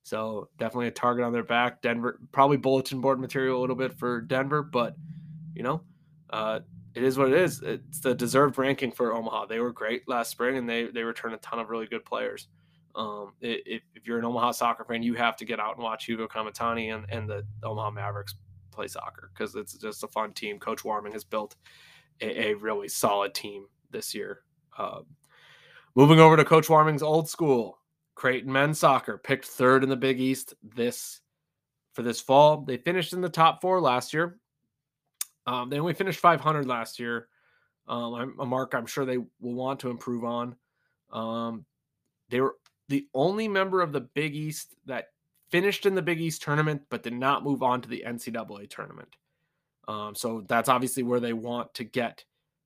so 0.03 0.49
definitely 0.57 0.87
a 0.87 0.91
target 0.91 1.25
on 1.25 1.33
their 1.33 1.43
back. 1.43 1.81
Denver 1.81 2.19
probably 2.31 2.57
bulletin 2.57 2.99
board 2.99 3.19
material 3.19 3.59
a 3.59 3.61
little 3.61 3.75
bit 3.75 3.97
for 3.97 4.21
Denver, 4.21 4.63
but 4.63 4.95
you 5.55 5.63
know, 5.63 5.81
uh, 6.31 6.59
it 6.95 7.03
is 7.03 7.17
what 7.17 7.31
it 7.31 7.39
is. 7.39 7.61
It's 7.61 7.99
the 7.99 8.15
deserved 8.15 8.57
ranking 8.57 8.91
for 8.91 9.13
Omaha. 9.13 9.45
They 9.45 9.59
were 9.59 9.71
great 9.71 10.07
last 10.07 10.31
spring, 10.31 10.57
and 10.57 10.67
they 10.67 10.87
they 10.87 11.03
returned 11.03 11.35
a 11.35 11.37
ton 11.37 11.59
of 11.59 11.69
really 11.69 11.85
good 11.85 12.05
players. 12.05 12.47
Um, 12.97 13.33
if, 13.41 13.83
if 13.93 14.07
you're 14.07 14.17
an 14.17 14.25
Omaha 14.25 14.51
soccer 14.51 14.83
fan, 14.83 15.03
you 15.03 15.13
have 15.13 15.37
to 15.37 15.45
get 15.45 15.59
out 15.59 15.75
and 15.75 15.83
watch 15.83 16.05
Hugo 16.05 16.27
Kamatani 16.27 16.93
and, 16.93 17.05
and 17.09 17.29
the 17.29 17.45
Omaha 17.63 17.91
Mavericks 17.91 18.35
play 18.71 18.87
soccer 18.87 19.29
because 19.33 19.55
it's 19.55 19.73
just 19.73 20.03
a 20.03 20.07
fun 20.07 20.33
team. 20.33 20.57
Coach 20.57 20.83
Warming 20.83 21.13
has 21.13 21.23
built 21.23 21.55
a, 22.21 22.47
a 22.47 22.53
really 22.55 22.87
solid 22.87 23.35
team 23.35 23.67
this 23.91 24.15
year. 24.15 24.41
Uh, 24.77 25.01
moving 25.95 26.19
over 26.19 26.35
to 26.35 26.43
Coach 26.43 26.69
Warming's 26.69 27.03
old 27.03 27.29
school, 27.29 27.77
Creighton 28.15 28.51
men's 28.51 28.79
soccer 28.79 29.19
picked 29.19 29.45
third 29.45 29.83
in 29.83 29.89
the 29.89 29.95
Big 29.95 30.19
East 30.19 30.55
this 30.63 31.21
for 31.93 32.01
this 32.01 32.19
fall. 32.19 32.61
They 32.61 32.77
finished 32.77 33.13
in 33.13 33.21
the 33.21 33.29
top 33.29 33.61
four 33.61 33.79
last 33.79 34.11
year. 34.11 34.39
Um, 35.45 35.69
they 35.69 35.79
only 35.79 35.93
finished 35.93 36.19
500 36.19 36.65
last 36.65 36.99
year. 36.99 37.27
Um, 37.87 38.35
a 38.39 38.45
mark 38.45 38.73
I'm 38.73 38.87
sure 38.87 39.05
they 39.05 39.17
will 39.17 39.29
want 39.39 39.79
to 39.81 39.89
improve 39.91 40.25
on. 40.25 40.55
Um, 41.11 41.65
they 42.29 42.41
were 42.41 42.55
the 42.89 43.08
only 43.13 43.48
member 43.48 43.82
of 43.82 43.91
the 43.91 44.01
Big 44.01 44.36
East 44.36 44.75
that 44.86 45.10
finished 45.50 45.86
in 45.86 45.96
the 45.96 46.01
Big 46.01 46.20
East 46.20 46.41
tournament 46.41 46.82
but 46.89 47.03
did 47.03 47.13
not 47.13 47.44
move 47.44 47.63
on 47.63 47.82
to 47.82 47.89
the 47.89 48.03
NCAA 48.06 48.70
tournament. 48.70 49.15
Um, 49.88 50.15
so 50.15 50.44
that's 50.48 50.70
obviously 50.70 51.03
where 51.03 51.20
they 51.20 51.34
want 51.34 51.74
to 51.75 51.84
get 51.84 52.25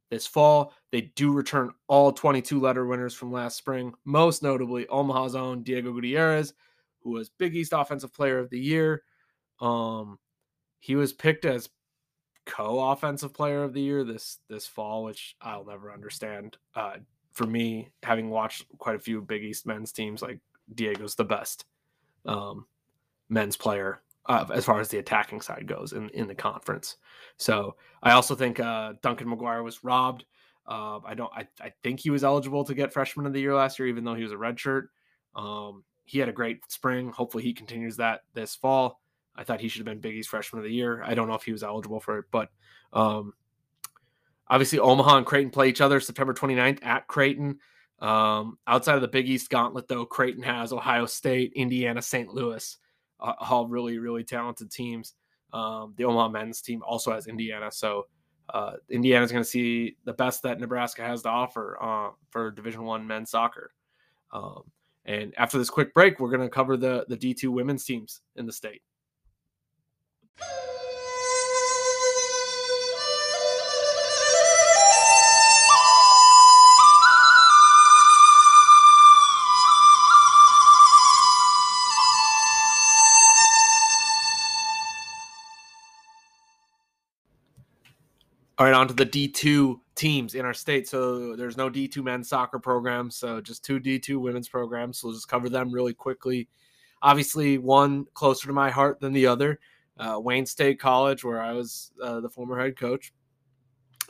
this 0.10 0.28
fall. 0.28 0.74
They 0.92 1.01
do 1.01 1.32
return 1.32 1.72
all 1.88 2.12
22 2.12 2.60
letter 2.60 2.86
winners 2.86 3.13
from 3.13 3.32
last 3.32 3.58
spring, 3.58 3.94
most 4.06 4.44
notably 4.44 4.88
Omaha's 4.88 5.36
own 5.36 5.63
Diego 5.63 5.94
Gutierrez, 5.94 6.54
who 7.01 7.12
was 7.12 7.30
Big 7.30 7.56
East 7.56 7.74
Offensive 7.75 8.13
Player 8.13 8.40
of 8.40 8.50
the 8.50 8.60
Year. 8.60 9.04
Um, 9.60 10.18
he 10.80 10.96
was 10.96 11.13
picked 11.13 11.46
as 11.46 11.70
co-offensive 12.46 13.34
player 13.34 13.63
of 13.63 13.74
the 13.74 13.82
year 13.82 14.04
this 14.04 14.40
this 14.50 14.66
fall, 14.66 15.04
which 15.04 15.36
I'll 15.42 15.66
never 15.66 15.92
understand. 15.92 16.58
Uh, 16.75 16.98
for 17.33 17.45
me, 17.45 17.91
having 18.03 18.29
watched 18.29 18.65
quite 18.77 18.95
a 18.95 19.00
few 19.00 19.21
Big 19.21 19.43
East 19.43 19.65
men's 19.65 19.91
teams, 19.91 20.21
like 20.21 20.39
Diego's 20.73 21.15
the 21.15 21.23
best 21.23 21.65
um, 22.25 22.65
men's 23.29 23.57
player 23.57 24.01
uh, 24.25 24.45
as 24.53 24.65
far 24.65 24.79
as 24.79 24.89
the 24.89 25.00
attacking 25.00 25.41
side 25.41 25.67
goes 25.67 25.93
in 25.93 26.09
in 26.09 26.27
the 26.27 26.35
conference. 26.35 26.97
So 27.38 27.75
I 28.03 28.11
also 28.11 28.35
think 28.35 28.59
uh, 28.59 28.93
Duncan 29.01 29.27
McGuire 29.27 29.63
was 29.63 29.83
robbed. 29.83 30.25
Uh, 30.67 31.00
I 31.05 31.15
don't. 31.15 31.31
I, 31.35 31.47
I 31.59 31.73
think 31.83 32.00
he 32.00 32.09
was 32.09 32.23
eligible 32.23 32.63
to 32.65 32.75
get 32.75 32.93
freshman 32.93 33.25
of 33.25 33.33
the 33.33 33.41
year 33.41 33.55
last 33.55 33.79
year, 33.79 33.88
even 33.88 34.03
though 34.03 34.15
he 34.15 34.23
was 34.23 34.31
a 34.31 34.35
redshirt. 34.35 34.88
Um, 35.35 35.83
he 36.05 36.19
had 36.19 36.29
a 36.29 36.33
great 36.33 36.59
spring. 36.69 37.09
Hopefully, 37.09 37.43
he 37.43 37.53
continues 37.53 37.97
that 37.97 38.21
this 38.33 38.55
fall. 38.55 39.01
I 39.35 39.43
thought 39.43 39.61
he 39.61 39.69
should 39.69 39.79
have 39.79 39.85
been 39.85 40.01
Big 40.01 40.15
East 40.15 40.29
freshman 40.29 40.59
of 40.59 40.65
the 40.65 40.73
year. 40.73 41.01
I 41.03 41.15
don't 41.15 41.27
know 41.27 41.35
if 41.35 41.43
he 41.43 41.53
was 41.53 41.63
eligible 41.63 42.00
for 42.00 42.19
it, 42.19 42.25
but 42.31 42.50
um, 42.93 43.33
obviously 44.51 44.79
Omaha 44.79 45.17
and 45.17 45.25
Creighton 45.25 45.50
play 45.50 45.70
each 45.70 45.81
other 45.81 46.00
September 46.00 46.34
29th 46.34 46.86
at 46.86 47.08
Creighton. 47.08 47.58
Um, 48.00 48.58
outside 48.67 48.96
of 48.96 49.01
the 49.01 49.08
Big 49.08 49.29
East 49.29 49.50
gauntlet, 49.50 49.88
though, 49.88 50.05
Creighton 50.05 50.43
has 50.43 50.74
Ohio 50.74 51.05
State, 51.05 51.53
Indiana, 51.55 52.01
St. 52.01 52.29
Louis, 52.29 52.77
uh, 53.20 53.34
all 53.39 53.67
really, 53.67 53.98
really 53.98 54.24
talented 54.24 54.70
teams. 54.70 55.13
Um, 55.53 55.93
the 55.98 56.03
Omaha 56.03 56.29
men's 56.29 56.62
team 56.62 56.81
also 56.86 57.12
has 57.13 57.27
Indiana, 57.27 57.72
so 57.72 58.08
uh, 58.53 58.74
Indiana 58.89 59.24
is 59.24 59.31
going 59.31 59.43
to 59.43 59.50
see 59.50 59.96
the 60.05 60.13
best 60.13 60.43
that 60.43 60.60
Nebraska 60.60 61.03
has 61.03 61.22
to 61.24 61.29
offer 61.29 61.77
uh, 61.81 62.10
for 62.29 62.51
Division 62.51 62.84
One 62.84 63.08
men's 63.08 63.31
soccer. 63.31 63.72
Um, 64.31 64.63
and 65.05 65.34
after 65.38 65.58
this 65.58 65.70
quick 65.70 65.93
break, 65.93 66.20
we're 66.20 66.29
going 66.29 66.41
to 66.41 66.50
cover 66.50 66.77
the 66.77 67.05
the 67.08 67.17
D 67.17 67.34
two 67.34 67.51
women's 67.51 67.86
teams 67.86 68.22
in 68.36 68.46
the 68.46 68.53
state. 68.53 68.81
All 88.62 88.65
right, 88.65 88.75
on 88.75 88.88
to 88.89 88.94
the 88.94 89.08
D2 89.08 89.80
teams 89.96 90.36
in 90.36 90.46
our 90.46 90.53
state. 90.53 90.88
So 90.88 91.36
there's 91.36 91.58
no 91.58 91.68
D2 91.68 92.03
men's 92.03 92.30
soccer 92.30 92.60
programs, 92.60 93.15
so 93.15 93.41
just 93.41 93.65
two 93.65 93.80
D2 93.80 94.18
women's 94.18 94.48
programs. 94.48 95.00
So 95.00 95.08
we'll 95.08 95.15
just 95.15 95.27
cover 95.27 95.50
them 95.50 95.72
really 95.72 95.96
quickly. 95.96 96.48
Obviously, 97.01 97.58
one 97.58 98.06
closer 98.13 98.46
to 98.46 98.53
my 98.53 98.70
heart 98.70 99.00
than 99.00 99.13
the 99.13 99.25
other. 99.25 99.60
Uh, 99.98 100.20
Wayne 100.20 100.46
State 100.46 100.80
College, 100.80 101.24
where 101.24 101.41
I 101.41 101.53
was 101.53 101.91
uh, 102.03 102.20
the 102.20 102.30
former 102.30 102.60
head 102.60 102.77
coach, 102.77 103.12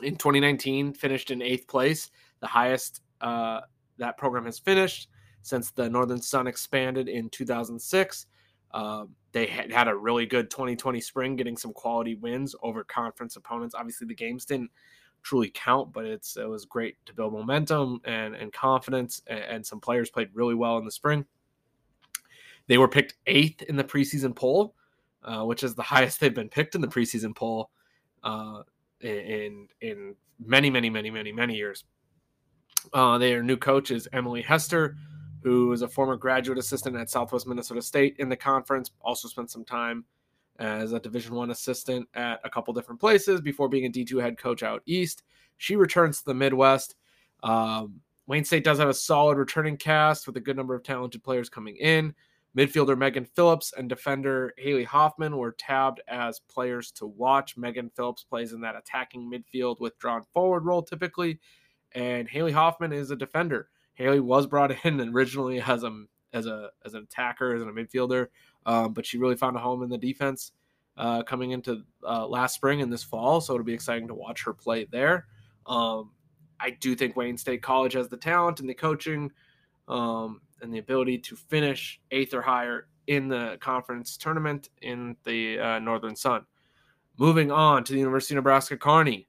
in 0.02 0.16
2019 0.16 0.92
finished 0.92 1.30
in 1.30 1.40
eighth 1.40 1.66
place, 1.66 2.10
the 2.40 2.46
highest 2.46 3.00
uh, 3.22 3.62
that 3.96 4.18
program 4.18 4.44
has 4.44 4.58
finished 4.58 5.08
since 5.40 5.70
the 5.70 5.88
Northern 5.88 6.20
Sun 6.20 6.46
expanded 6.46 7.08
in 7.08 7.30
2006. 7.30 8.26
Um, 8.74 9.14
they 9.32 9.46
had, 9.46 9.72
had 9.72 9.88
a 9.88 9.94
really 9.94 10.26
good 10.26 10.50
2020 10.50 11.00
spring, 11.00 11.36
getting 11.36 11.56
some 11.56 11.72
quality 11.72 12.14
wins 12.14 12.54
over 12.62 12.84
conference 12.84 13.36
opponents. 13.36 13.74
Obviously, 13.74 14.06
the 14.06 14.14
games 14.14 14.44
didn't 14.44 14.70
truly 15.22 15.50
count, 15.54 15.92
but 15.92 16.04
it's 16.04 16.36
it 16.36 16.48
was 16.48 16.64
great 16.64 16.96
to 17.06 17.14
build 17.14 17.32
momentum 17.32 18.00
and 18.04 18.34
and 18.34 18.52
confidence. 18.52 19.22
And, 19.26 19.40
and 19.40 19.66
some 19.66 19.80
players 19.80 20.10
played 20.10 20.28
really 20.34 20.54
well 20.54 20.78
in 20.78 20.84
the 20.84 20.90
spring. 20.90 21.24
They 22.66 22.78
were 22.78 22.88
picked 22.88 23.14
eighth 23.26 23.62
in 23.62 23.76
the 23.76 23.84
preseason 23.84 24.34
poll, 24.34 24.74
uh, 25.24 25.44
which 25.44 25.62
is 25.62 25.74
the 25.74 25.82
highest 25.94 26.20
they've 26.20 26.34
been 26.34 26.48
picked 26.48 26.74
in 26.74 26.80
the 26.80 26.88
preseason 26.88 27.34
poll 27.34 27.70
uh, 28.22 28.62
in 29.00 29.68
in 29.80 30.14
many 30.44 30.70
many 30.70 30.90
many 30.90 31.10
many 31.10 31.32
many 31.32 31.56
years. 31.56 31.84
Uh, 32.92 33.16
their 33.16 33.42
new 33.42 33.56
coach 33.56 33.90
is 33.90 34.08
Emily 34.12 34.42
Hester 34.42 34.96
who 35.42 35.72
is 35.72 35.82
a 35.82 35.88
former 35.88 36.16
graduate 36.16 36.58
assistant 36.58 36.96
at 36.96 37.10
Southwest 37.10 37.46
Minnesota 37.46 37.82
State 37.82 38.16
in 38.18 38.28
the 38.28 38.36
conference. 38.36 38.90
Also 39.00 39.28
spent 39.28 39.50
some 39.50 39.64
time 39.64 40.04
as 40.58 40.92
a 40.92 41.00
Division 41.00 41.34
One 41.34 41.50
assistant 41.50 42.08
at 42.14 42.40
a 42.44 42.50
couple 42.50 42.72
different 42.74 43.00
places 43.00 43.40
before 43.40 43.68
being 43.68 43.86
a 43.86 43.90
D2 43.90 44.20
head 44.20 44.38
coach 44.38 44.62
out 44.62 44.82
east. 44.86 45.22
She 45.56 45.76
returns 45.76 46.20
to 46.20 46.26
the 46.26 46.34
Midwest. 46.34 46.94
Um, 47.42 48.00
Wayne 48.26 48.44
State 48.44 48.64
does 48.64 48.78
have 48.78 48.88
a 48.88 48.94
solid 48.94 49.36
returning 49.36 49.76
cast 49.76 50.26
with 50.26 50.36
a 50.36 50.40
good 50.40 50.56
number 50.56 50.74
of 50.74 50.82
talented 50.82 51.24
players 51.24 51.48
coming 51.48 51.76
in. 51.76 52.14
Midfielder 52.56 52.98
Megan 52.98 53.24
Phillips 53.24 53.72
and 53.76 53.88
defender 53.88 54.52
Haley 54.58 54.84
Hoffman 54.84 55.36
were 55.38 55.52
tabbed 55.52 56.02
as 56.06 56.40
players 56.40 56.92
to 56.92 57.06
watch. 57.06 57.56
Megan 57.56 57.90
Phillips 57.96 58.24
plays 58.24 58.52
in 58.52 58.60
that 58.60 58.76
attacking 58.76 59.30
midfield 59.30 59.80
with 59.80 59.98
drawn 59.98 60.22
forward 60.34 60.66
role 60.66 60.82
typically, 60.82 61.40
and 61.92 62.28
Haley 62.28 62.52
Hoffman 62.52 62.92
is 62.92 63.10
a 63.10 63.16
defender. 63.16 63.68
Haley 63.94 64.20
was 64.20 64.46
brought 64.46 64.72
in 64.84 65.00
originally 65.00 65.60
as 65.60 65.84
a 65.84 66.04
as 66.32 66.46
a 66.46 66.70
as 66.84 66.94
an 66.94 67.02
attacker, 67.02 67.54
as 67.54 67.62
a 67.62 67.66
midfielder, 67.66 68.28
um, 68.66 68.92
but 68.92 69.04
she 69.06 69.18
really 69.18 69.36
found 69.36 69.56
a 69.56 69.60
home 69.60 69.82
in 69.82 69.88
the 69.88 69.98
defense 69.98 70.52
uh, 70.96 71.22
coming 71.22 71.52
into 71.52 71.82
uh, 72.06 72.26
last 72.26 72.54
spring 72.54 72.82
and 72.82 72.92
this 72.92 73.02
fall. 73.02 73.40
So 73.40 73.54
it'll 73.54 73.64
be 73.64 73.74
exciting 73.74 74.08
to 74.08 74.14
watch 74.14 74.44
her 74.44 74.52
play 74.52 74.86
there. 74.90 75.26
Um, 75.66 76.10
I 76.60 76.70
do 76.70 76.94
think 76.94 77.16
Wayne 77.16 77.36
State 77.36 77.62
College 77.62 77.94
has 77.94 78.08
the 78.08 78.16
talent 78.16 78.60
and 78.60 78.68
the 78.68 78.74
coaching 78.74 79.30
um, 79.88 80.40
and 80.60 80.72
the 80.72 80.78
ability 80.78 81.18
to 81.18 81.36
finish 81.36 82.00
eighth 82.10 82.34
or 82.34 82.42
higher 82.42 82.86
in 83.08 83.28
the 83.28 83.58
conference 83.60 84.16
tournament 84.16 84.68
in 84.80 85.16
the 85.24 85.58
uh, 85.58 85.78
Northern 85.80 86.14
Sun. 86.14 86.46
Moving 87.18 87.50
on 87.50 87.84
to 87.84 87.92
the 87.92 87.98
University 87.98 88.34
of 88.34 88.36
Nebraska 88.36 88.76
Kearney. 88.76 89.28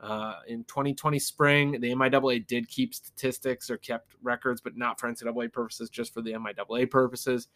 Uh, 0.00 0.34
in 0.46 0.62
2020 0.64 1.18
spring, 1.18 1.72
the 1.72 1.90
MIAA 1.90 2.46
did 2.46 2.68
keep 2.68 2.94
statistics 2.94 3.68
or 3.68 3.76
kept 3.78 4.14
records, 4.22 4.60
but 4.60 4.76
not 4.76 4.98
for 4.98 5.10
NCAA 5.10 5.52
purposes, 5.52 5.90
just 5.90 6.14
for 6.14 6.22
the 6.22 6.32
MIAA 6.32 6.88
purposes. 6.88 7.48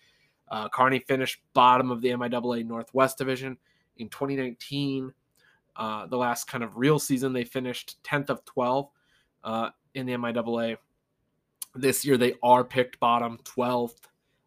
Uh, 0.48 0.68
Kearney 0.68 0.98
finished 0.98 1.40
bottom 1.54 1.90
of 1.90 2.02
the 2.02 2.08
MIAA 2.08 2.66
Northwest 2.66 3.16
Division 3.16 3.56
in 3.96 4.08
2019. 4.08 5.12
Uh, 5.76 6.06
the 6.06 6.16
last 6.16 6.44
kind 6.48 6.64
of 6.64 6.76
real 6.76 6.98
season, 6.98 7.32
they 7.32 7.44
finished 7.44 8.02
10th 8.02 8.28
of 8.28 8.44
12 8.44 8.88
uh, 9.44 9.70
in 9.94 10.06
the 10.06 10.12
MIAA. 10.12 10.76
This 11.74 12.04
year, 12.04 12.16
they 12.16 12.34
are 12.42 12.64
picked 12.64 12.98
bottom 13.00 13.38
12th 13.44 14.00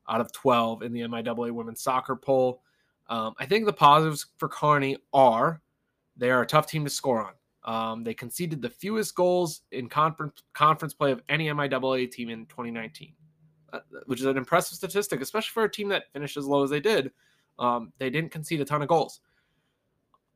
out 0.07 0.21
of 0.21 0.31
12 0.33 0.83
in 0.83 0.93
the 0.93 1.01
MIAA 1.01 1.51
women's 1.51 1.81
soccer 1.81 2.15
poll. 2.15 2.61
Um, 3.07 3.33
I 3.39 3.45
think 3.45 3.65
the 3.65 3.73
positives 3.73 4.27
for 4.37 4.49
Kearney 4.49 4.97
are 5.13 5.61
they 6.17 6.31
are 6.31 6.41
a 6.41 6.45
tough 6.45 6.67
team 6.67 6.83
to 6.83 6.89
score 6.89 7.21
on. 7.21 7.33
Um, 7.65 8.03
they 8.03 8.13
conceded 8.13 8.61
the 8.61 8.69
fewest 8.69 9.15
goals 9.15 9.61
in 9.71 9.89
conference 9.89 10.43
conference 10.53 10.93
play 10.93 11.11
of 11.11 11.21
any 11.29 11.47
MIAA 11.47 12.11
team 12.11 12.29
in 12.29 12.45
2019, 12.45 13.13
uh, 13.73 13.79
which 14.05 14.19
is 14.19 14.27
an 14.27 14.37
impressive 14.37 14.77
statistic, 14.77 15.19
especially 15.19 15.51
for 15.51 15.63
a 15.63 15.71
team 15.71 15.89
that 15.89 16.11
finished 16.13 16.37
as 16.37 16.45
low 16.45 16.63
as 16.63 16.69
they 16.69 16.79
did. 16.79 17.11
Um, 17.57 17.91
they 17.97 18.11
didn't 18.11 18.31
concede 18.31 18.61
a 18.61 18.65
ton 18.65 18.83
of 18.83 18.87
goals. 18.87 19.19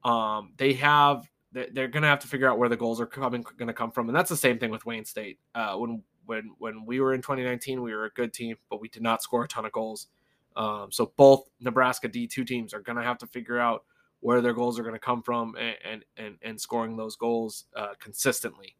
Um, 0.03 0.53
they 0.57 0.73
have 0.73 1.29
they're 1.51 1.87
going 1.87 2.03
to 2.03 2.07
have 2.07 2.19
to 2.19 2.27
figure 2.27 2.47
out 2.47 2.57
where 2.57 2.69
the 2.69 2.77
goals 2.77 2.99
are 2.99 3.05
coming 3.05 3.43
going 3.57 3.67
to 3.67 3.73
come 3.73 3.91
from, 3.91 4.09
and 4.09 4.15
that's 4.15 4.29
the 4.29 4.37
same 4.37 4.57
thing 4.57 4.71
with 4.71 4.85
Wayne 4.87 5.05
State. 5.05 5.39
Uh, 5.53 5.75
when 5.75 6.01
when 6.25 6.51
when 6.57 6.83
we 6.83 6.99
were 6.99 7.13
in 7.13 7.21
2019, 7.21 7.83
we 7.83 7.93
were 7.93 8.05
a 8.05 8.11
good 8.11 8.33
team, 8.33 8.55
but 8.71 8.81
we 8.81 8.87
did 8.87 9.03
not 9.03 9.21
score 9.21 9.43
a 9.43 9.47
ton 9.47 9.65
of 9.65 9.71
goals. 9.71 10.07
Um, 10.55 10.87
so 10.91 11.11
both 11.15 11.47
Nebraska 11.59 12.09
D2 12.09 12.45
teams 12.47 12.73
are 12.73 12.81
going 12.81 12.97
to 12.97 13.03
have 13.03 13.19
to 13.19 13.27
figure 13.27 13.59
out 13.59 13.83
where 14.21 14.41
their 14.41 14.53
goals 14.53 14.77
are 14.77 14.83
going 14.83 14.95
to 14.95 14.99
come 14.99 15.21
from 15.21 15.55
and 15.55 16.03
and 16.17 16.37
and 16.41 16.59
scoring 16.59 16.97
those 16.97 17.15
goals 17.15 17.65
uh, 17.75 17.93
consistently. 17.99 18.75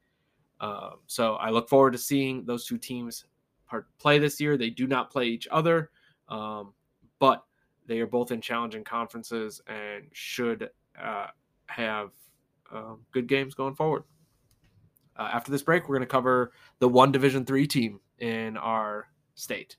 Um, 0.59 0.97
so 1.07 1.35
I 1.35 1.49
look 1.49 1.69
forward 1.69 1.91
to 1.93 1.97
seeing 1.97 2.45
those 2.45 2.65
two 2.65 2.77
teams 2.77 3.25
part 3.67 3.87
play 3.97 4.19
this 4.19 4.41
year. 4.41 4.57
They 4.57 4.69
do 4.69 4.87
not 4.87 5.11
play 5.11 5.25
each 5.25 5.47
other, 5.51 5.91
um, 6.27 6.73
but 7.19 7.45
they 7.87 7.99
are 7.99 8.07
both 8.07 8.31
in 8.31 8.41
challenging 8.41 8.83
conferences 8.83 9.61
and 9.67 10.05
should 10.11 10.69
uh, 11.01 11.27
have 11.67 12.09
uh, 12.73 12.95
good 13.11 13.27
games 13.27 13.55
going 13.55 13.75
forward. 13.75 14.03
Uh, 15.17 15.29
after 15.33 15.51
this 15.51 15.63
break, 15.63 15.87
we're 15.87 15.95
going 15.95 16.07
to 16.07 16.11
cover 16.11 16.51
the 16.79 16.87
one 16.89 17.11
Division 17.11 17.45
three 17.45 17.67
team 17.67 17.99
in 18.19 18.57
our 18.57 19.07
state. 19.35 19.77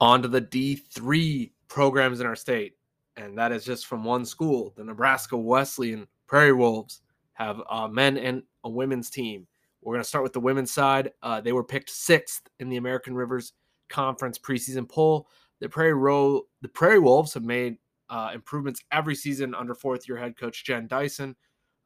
On 0.00 0.22
to 0.22 0.28
the 0.28 0.42
D3 0.42 1.50
programs 1.68 2.20
in 2.20 2.26
our 2.26 2.36
state, 2.36 2.74
and 3.16 3.36
that 3.38 3.52
is 3.52 3.64
just 3.64 3.86
from 3.86 4.04
one 4.04 4.24
school. 4.24 4.74
The 4.76 4.84
Nebraska 4.84 5.36
Wesleyan 5.36 6.06
Prairie 6.26 6.52
Wolves 6.52 7.00
have 7.34 7.60
a 7.70 7.88
men 7.88 8.16
and 8.18 8.42
a 8.64 8.70
women's 8.70 9.10
team. 9.10 9.46
We're 9.82 9.94
going 9.94 10.02
to 10.02 10.08
start 10.08 10.24
with 10.24 10.32
the 10.32 10.40
women's 10.40 10.72
side. 10.72 11.12
Uh, 11.22 11.40
they 11.40 11.52
were 11.52 11.64
picked 11.64 11.90
sixth 11.90 12.42
in 12.58 12.68
the 12.68 12.76
American 12.76 13.14
Rivers 13.14 13.52
Conference 13.88 14.38
preseason 14.38 14.88
poll. 14.88 15.28
The 15.60 15.68
Prairie 15.68 15.94
Ro- 15.94 16.42
the 16.60 16.68
Prairie 16.68 16.98
Wolves 16.98 17.34
have 17.34 17.44
made 17.44 17.76
uh, 18.10 18.30
improvements 18.34 18.82
every 18.92 19.14
season 19.14 19.54
under 19.54 19.74
fourth 19.74 20.08
year 20.08 20.18
head 20.18 20.36
coach 20.36 20.64
Jen 20.64 20.86
Dyson. 20.88 21.36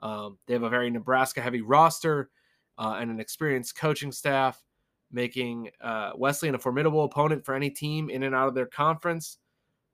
Um, 0.00 0.38
they 0.46 0.54
have 0.54 0.62
a 0.62 0.68
very 0.70 0.90
Nebraska 0.90 1.40
heavy 1.40 1.60
roster 1.60 2.30
uh, 2.78 2.96
and 2.98 3.10
an 3.10 3.20
experienced 3.20 3.76
coaching 3.76 4.12
staff, 4.12 4.62
making 5.12 5.70
uh, 5.80 6.12
Wesleyan 6.14 6.54
a 6.54 6.58
formidable 6.58 7.04
opponent 7.04 7.44
for 7.44 7.54
any 7.54 7.70
team 7.70 8.10
in 8.10 8.22
and 8.22 8.34
out 8.34 8.48
of 8.48 8.54
their 8.54 8.66
conference. 8.66 9.38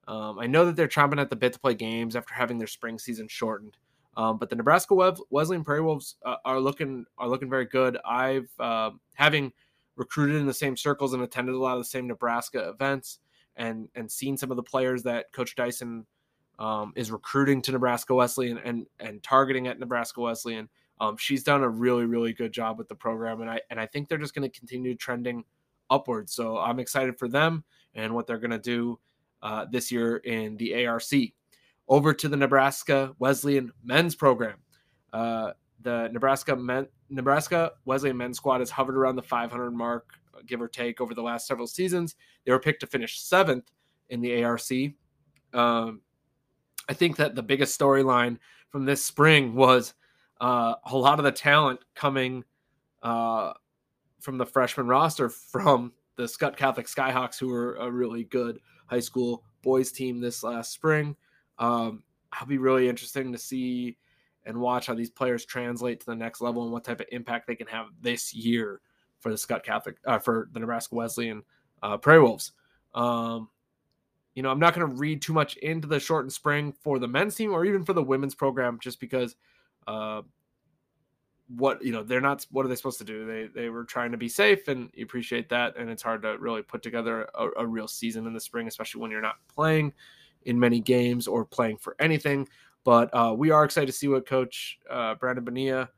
Um, 0.09 0.39
I 0.39 0.47
know 0.47 0.65
that 0.67 0.77
they're 0.77 0.89
chomping 0.89 1.21
at 1.21 1.31
the 1.31 1.37
bit 1.37 1.53
to 1.55 1.59
play 1.59 1.75
games 1.75 2.15
after 2.15 2.35
having 2.35 2.59
their 2.59 2.67
spring 2.67 2.99
season 2.99 3.27
shortened. 3.29 3.77
Um, 4.17 4.39
but 4.39 4.49
the 4.49 4.57
Nebraska 4.57 4.95
Wesleyan 5.31 5.65
Prairie 5.65 5.83
Wolves 5.83 6.17
uh, 6.25 6.37
are 6.45 6.59
looking 6.59 7.05
are 7.19 7.29
looking 7.29 7.51
very 7.51 7.67
good. 7.67 7.99
I've 8.05 8.49
uh, 8.59 8.91
having 9.15 9.53
recruited 9.97 10.37
in 10.37 10.47
the 10.47 10.55
same 10.55 10.77
circles 10.77 11.13
and 11.13 11.23
attended 11.23 11.55
a 11.55 11.59
lot 11.59 11.75
of 11.75 11.81
the 11.81 11.85
same 11.85 12.07
Nebraska 12.07 12.69
events 12.69 13.19
and 13.57 13.89
and 13.95 14.11
seen 14.11 14.37
some 14.37 14.51
of 14.51 14.57
the 14.57 14.63
players 14.63 15.03
that 15.03 15.33
Coach 15.33 15.55
Dyson 15.55 16.07
um, 16.59 16.93
is 16.97 17.11
recruiting 17.11 17.61
to 17.63 17.73
Nebraska 17.73 18.15
Wesleyan 18.15 18.59
and 18.59 18.87
and 19.01 19.23
targeting 19.23 19.67
at 19.67 19.79
Nebraska 19.79 20.21
Wesleyan. 20.21 20.69
Um, 20.99 21.17
she's 21.17 21.43
done 21.43 21.63
a 21.63 21.69
really 21.69 22.07
really 22.07 22.33
good 22.33 22.53
job 22.53 22.79
with 22.79 22.89
the 22.89 22.95
program, 22.95 23.41
and 23.41 23.51
I 23.51 23.61
and 23.71 23.81
I 23.81 23.87
think 23.87 24.09
they're 24.09 24.19
just 24.19 24.35
going 24.35 24.51
to 24.51 24.59
continue 24.59 24.95
trending 24.95 25.45
upwards. 25.91 26.33
So 26.33 26.59
I'm 26.59 26.79
excited 26.79 27.19
for 27.19 27.29
them 27.29 27.65
and 27.95 28.15
what 28.15 28.27
they're 28.27 28.39
going 28.39 28.51
to 28.51 28.59
do 28.59 28.99
uh, 29.43 29.67
this 29.71 29.93
year 29.93 30.17
in 30.19 30.57
the 30.57 30.87
ARC 30.87 31.03
over 31.89 32.13
to 32.13 32.29
the 32.29 32.37
Nebraska 32.37 33.15
Wesleyan 33.19 33.73
men's 33.85 34.15
program. 34.15 34.59
Uh, 35.13 35.53
the 35.83 36.09
Nebraska 36.13 36.57
men, 36.57 36.89
Nebraska 37.11 37.73
Wesleyan 37.85 38.17
men's 38.17 38.39
squad 38.39 38.61
has 38.61 38.71
hovered 38.71 38.97
around 38.97 39.17
the 39.17 39.23
500 39.23 39.71
mark, 39.71 40.09
give 40.47 40.61
or 40.61 40.69
take, 40.69 41.01
over 41.01 41.15
the 41.15 41.23
last 41.23 41.47
several 41.47 41.67
seasons. 41.67 42.17
They 42.45 42.53
were 42.53 42.59
picked 42.59 42.81
to 42.81 42.87
finish 42.87 43.21
seventh 43.21 43.71
in 44.09 44.21
the 44.21 44.43
ARC. 44.43 44.71
Um, 45.53 46.01
I 46.89 46.93
think 46.93 47.17
that 47.17 47.35
the 47.35 47.43
biggest 47.43 47.79
storyline 47.79 48.39
from 48.71 48.85
this 48.85 49.05
spring 49.05 49.55
was 49.55 49.95
uh, 50.41 50.75
a 50.85 50.97
lot 50.97 51.19
of 51.19 51.25
the 51.25 51.33
talent 51.33 51.81
coming 51.95 52.45
uh, 53.03 53.53
from 54.21 54.39
the 54.39 54.47
freshman 54.47 54.87
roster 54.87 55.29
from 55.53 55.93
the 56.17 56.25
Skutt 56.25 56.57
Catholic 56.57 56.87
Skyhawks, 56.87 57.39
who 57.39 57.49
were 57.49 57.75
a 57.77 57.91
really 57.91 58.25
good 58.25 58.61
high 58.87 59.01
school 59.01 59.45
boys 59.63 59.93
team 59.93 60.21
this 60.21 60.43
last 60.43 60.73
spring. 60.73 61.17
Um, 61.59 62.03
I'll 62.33 62.47
be 62.47 62.59
really 62.59 62.89
interesting 62.89 63.33
to 63.33 63.39
see 63.39 63.97
and 64.45 64.59
watch 64.59 64.87
how 64.87 64.95
these 64.95 65.11
players 65.11 65.45
translate 65.45 66.01
to 66.01 66.07
the 66.07 66.15
next 66.15 66.41
level 66.41 66.63
and 66.63 66.73
what 66.73 66.85
type 66.85 67.01
of 67.01 67.07
impact 67.11 67.47
they 67.47 67.57
can 67.57 67.67
have 67.67 67.87
this 68.01 68.33
year 68.33 68.81
for 69.19 69.31
the 69.31 69.37
Skutt 69.37 69.65
Catholic 69.65 69.97
uh, 70.07 70.19
for 70.19 70.49
the 70.53 70.61
Nebraska 70.61 70.95
Wesleyan 70.95 71.43
uh, 71.83 71.97
Prairie 71.97 72.23
Wolves. 72.23 72.53
Um, 72.95 73.49
you 74.35 74.43
know, 74.43 74.51
I'm 74.51 74.61
not 74.61 74.75
going 74.75 74.87
to 74.87 74.95
read 74.95 75.23
too 75.23 75.33
much 75.33 75.57
into 75.57 75.89
the 75.89 75.99
shortened 75.99 76.33
spring 76.33 76.73
for 76.81 76.99
the 76.99 77.09
men's 77.09 77.35
team 77.35 77.53
or 77.53 77.65
even 77.65 77.85
for 77.85 77.93
the 77.93 78.03
women's 78.03 78.35
program, 78.35 78.79
just 78.81 79.01
because 79.01 79.35
uh, 79.87 80.23
what 81.49 81.83
you 81.85 81.93
know 81.93 82.03
they're 82.03 82.21
not. 82.21 82.47
What 82.51 82.65
are 82.65 82.69
they 82.69 82.75
supposed 82.75 82.99
to 82.99 83.05
do? 83.05 83.27
They 83.27 83.47
they 83.47 83.69
were 83.69 83.85
trying 83.85 84.13
to 84.13 84.19
be 84.19 84.29
safe, 84.29 84.69
and 84.69 84.91
you 84.95 85.05
appreciate 85.05 85.49
that. 85.51 85.77
And 85.77 85.89
it's 85.91 86.03
hard 86.03 86.23
to 86.23 86.37
really 86.39 86.63
put 86.63 86.83
together 86.83 87.29
a, 87.35 87.49
a 87.59 87.67
real 87.67 87.89
season 87.89 88.27
in 88.27 88.35
the 88.35 88.41
spring, 88.41 88.67
especially 88.67 89.01
when 89.01 89.11
you're 89.11 89.21
not 89.21 89.37
playing 89.53 89.93
in 90.45 90.59
many 90.59 90.81
games 90.81 91.29
or 91.29 91.45
playing 91.45 91.77
for 91.79 91.95
anything. 92.01 92.49
But 92.85 93.13
uh, 93.15 93.35
we 93.37 93.51
are 93.51 93.65
excited 93.65 93.87
to 93.87 93.93
see 93.93 94.09
what 94.09 94.27
Coach 94.27 94.79
uh, 94.91 95.15
Brandon 95.17 95.45
Bonilla 95.45 95.89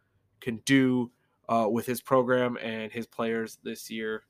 can 0.40 0.56
do 0.64 1.10
uh, 1.48 1.66
with 1.70 1.86
his 1.86 2.00
program 2.00 2.56
and 2.62 2.90
his 2.92 3.06
players 3.06 3.58
this 3.62 3.90
year. 3.90 4.24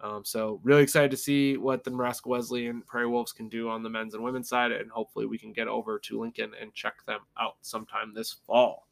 Um, 0.00 0.24
so 0.24 0.60
really 0.62 0.82
excited 0.82 1.10
to 1.10 1.16
see 1.16 1.56
what 1.56 1.84
the 1.84 1.90
Nebraska 1.90 2.28
Wesleyan 2.28 2.82
Prairie 2.82 3.06
Wolves 3.06 3.32
can 3.32 3.48
do 3.48 3.68
on 3.68 3.82
the 3.82 3.90
men's 3.90 4.14
and 4.14 4.24
women's 4.24 4.48
side, 4.48 4.72
and 4.72 4.90
hopefully 4.90 5.26
we 5.26 5.36
can 5.36 5.52
get 5.52 5.68
over 5.68 5.98
to 5.98 6.20
Lincoln 6.20 6.52
and 6.60 6.72
check 6.72 7.04
them 7.06 7.20
out 7.38 7.56
sometime 7.60 8.14
this 8.14 8.32
fall. 8.46 8.88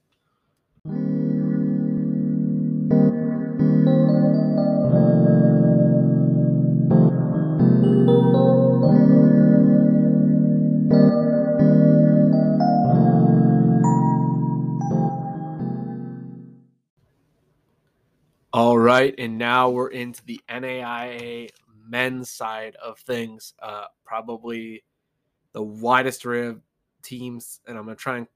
All 18.51 18.79
right, 18.79 19.15
and 19.19 19.37
now 19.37 19.69
we're 19.69 19.91
into 19.91 20.25
the 20.25 20.41
NAIA 20.49 21.51
men's 21.87 22.31
side 22.31 22.77
of 22.83 22.99
things. 23.01 23.53
Uh, 23.61 23.85
probably 24.07 24.85
the 25.53 25.63
widest 25.63 26.25
array 26.25 26.47
of 26.47 26.63
teams, 27.03 27.61
and 27.67 27.77
I'm 27.77 27.85
going 27.85 27.95
to 27.95 28.03
try 28.03 28.17
and 28.17 28.27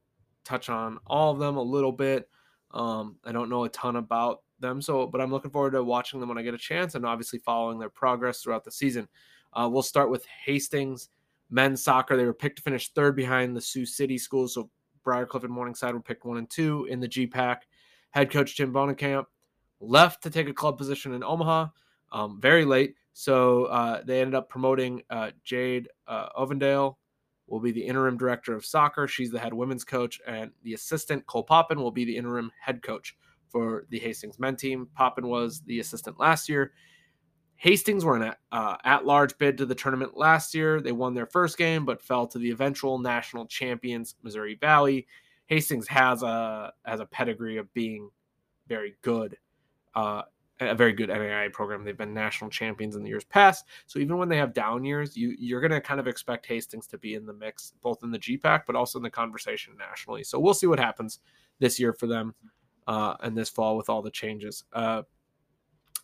touch 0.45 0.69
on 0.69 0.99
all 1.07 1.33
of 1.33 1.39
them 1.39 1.57
a 1.57 1.63
little 1.63 1.93
bit. 1.93 2.29
Um, 2.73 3.17
I 3.25 3.33
don't 3.33 3.49
know 3.49 3.65
a 3.65 3.71
ton 3.71 3.97
about 3.97 4.43
them, 4.61 4.83
so 4.83 5.07
but 5.07 5.23
I'm 5.23 5.31
looking 5.31 5.51
forward 5.51 5.71
to 5.71 5.83
watching 5.83 6.21
them 6.21 6.29
when 6.29 6.37
I 6.37 6.43
get 6.43 6.53
a 6.53 6.59
chance, 6.59 6.95
and 6.95 7.07
obviously 7.07 7.39
following 7.39 7.79
their 7.79 7.89
progress 7.89 8.43
throughout 8.43 8.65
the 8.65 8.71
season. 8.71 9.09
Uh, 9.55 9.67
we'll 9.73 9.81
start 9.81 10.11
with 10.11 10.27
Hastings 10.45 11.09
men's 11.49 11.83
soccer. 11.83 12.19
They 12.19 12.27
were 12.27 12.35
picked 12.35 12.57
to 12.57 12.63
finish 12.63 12.91
third 12.91 13.17
behind 13.17 13.57
the 13.57 13.63
Sioux 13.63 13.87
City 13.87 14.19
schools, 14.19 14.53
so 14.53 14.69
Briarcliff 15.07 15.45
and 15.45 15.53
Morningside 15.53 15.95
were 15.95 16.01
picked 16.01 16.27
one 16.27 16.37
and 16.37 16.51
two 16.51 16.87
in 16.91 17.01
the 17.01 17.09
GPAC. 17.09 17.61
Head 18.11 18.31
coach 18.31 18.59
Tim 18.59 18.75
Bonenkamp 18.75 19.25
left 19.83 20.23
to 20.23 20.31
take 20.31 20.49
a 20.49 20.55
club 20.55 20.79
position 20.79 21.13
in 21.13 21.23
Omaha 21.23 21.67
um, 22.13 22.41
very 22.41 22.65
late. 22.65 22.95
So 23.13 23.65
uh, 23.67 24.03
they 24.05 24.21
ended 24.21 24.35
up 24.35 24.49
promoting 24.49 25.03
uh, 25.11 25.33
Jade 25.45 25.89
uh, 26.07 26.29
Ovendale 26.39 26.97
will 27.47 27.61
be 27.61 27.73
the 27.73 27.85
interim 27.85 28.17
director 28.17 28.55
of 28.55 28.65
soccer. 28.65 29.07
She's 29.07 29.31
the 29.31 29.39
head 29.39 29.53
women's 29.53 29.85
coach, 29.85 30.21
and 30.27 30.53
the 30.63 30.73
assistant 30.73 31.27
Cole 31.27 31.43
Poppin 31.43 31.81
will 31.81 31.91
be 31.91 32.05
the 32.05 32.17
interim 32.17 32.51
head 32.59 32.83
coach 32.83 33.15
for 33.51 33.85
the 33.91 33.99
Hastings 33.99 34.39
men 34.39 34.57
team. 34.57 34.89
Poppin 34.95 35.27
was 35.27 35.61
the 35.63 35.81
assistant 35.81 36.19
last 36.19 36.49
year. 36.49 36.73
Hastings 37.57 38.05
were 38.05 38.17
an 38.17 38.35
uh, 38.51 38.77
at-large 38.85 39.37
bid 39.39 39.59
to 39.59 39.67
the 39.67 39.75
tournament 39.75 40.17
last 40.17 40.55
year. 40.55 40.81
They 40.81 40.93
won 40.93 41.15
their 41.15 41.27
first 41.27 41.59
game, 41.59 41.85
but 41.85 42.03
fell 42.03 42.27
to 42.29 42.39
the 42.39 42.51
eventual 42.51 42.99
national 42.99 43.47
champions, 43.47 44.15
Missouri 44.23 44.55
Valley. 44.55 45.07
Hastings 45.47 45.87
has 45.89 46.23
a 46.23 46.73
has 46.85 47.01
a 47.01 47.07
pedigree 47.07 47.59
of 47.59 47.73
being 47.75 48.11
very 48.67 48.97
good 49.03 49.37
uh, 49.95 50.23
a 50.61 50.75
very 50.75 50.93
good 50.93 51.09
NAIA 51.09 51.53
program. 51.53 51.85
They've 51.85 51.97
been 51.97 52.15
national 52.15 52.51
champions 52.51 52.97
in 52.97 53.03
the 53.03 53.09
years 53.09 53.25
past. 53.25 53.67
So 53.87 53.99
even 53.99 54.19
when 54.19 54.29
they 54.29 54.37
have 54.37 54.55
down 54.55 54.85
years, 54.85 55.17
you 55.17 55.35
you're 55.39 55.61
going 55.61 55.73
to 55.73 55.81
kind 55.81 56.01
of 56.01 56.07
expect 56.07 56.47
Hastings 56.47 56.87
to 56.89 56.99
be 56.99 57.15
in 57.15 57.27
the 57.27 57.33
mix, 57.33 57.73
both 57.83 58.03
in 58.03 58.11
the 58.11 58.19
GPAC, 58.19 58.63
but 58.67 58.77
also 58.77 58.99
in 58.99 59.03
the 59.03 59.11
conversation 59.11 59.75
nationally. 59.79 60.25
So 60.25 60.39
we'll 60.39 60.55
see 60.55 60.67
what 60.67 60.79
happens 60.79 61.21
this 61.59 61.79
year 61.81 61.93
for 61.93 62.07
them 62.07 62.35
uh, 62.87 63.15
and 63.21 63.37
this 63.37 63.49
fall 63.49 63.77
with 63.77 63.89
all 63.89 64.03
the 64.03 64.11
changes. 64.11 64.65
Uh, 64.73 65.03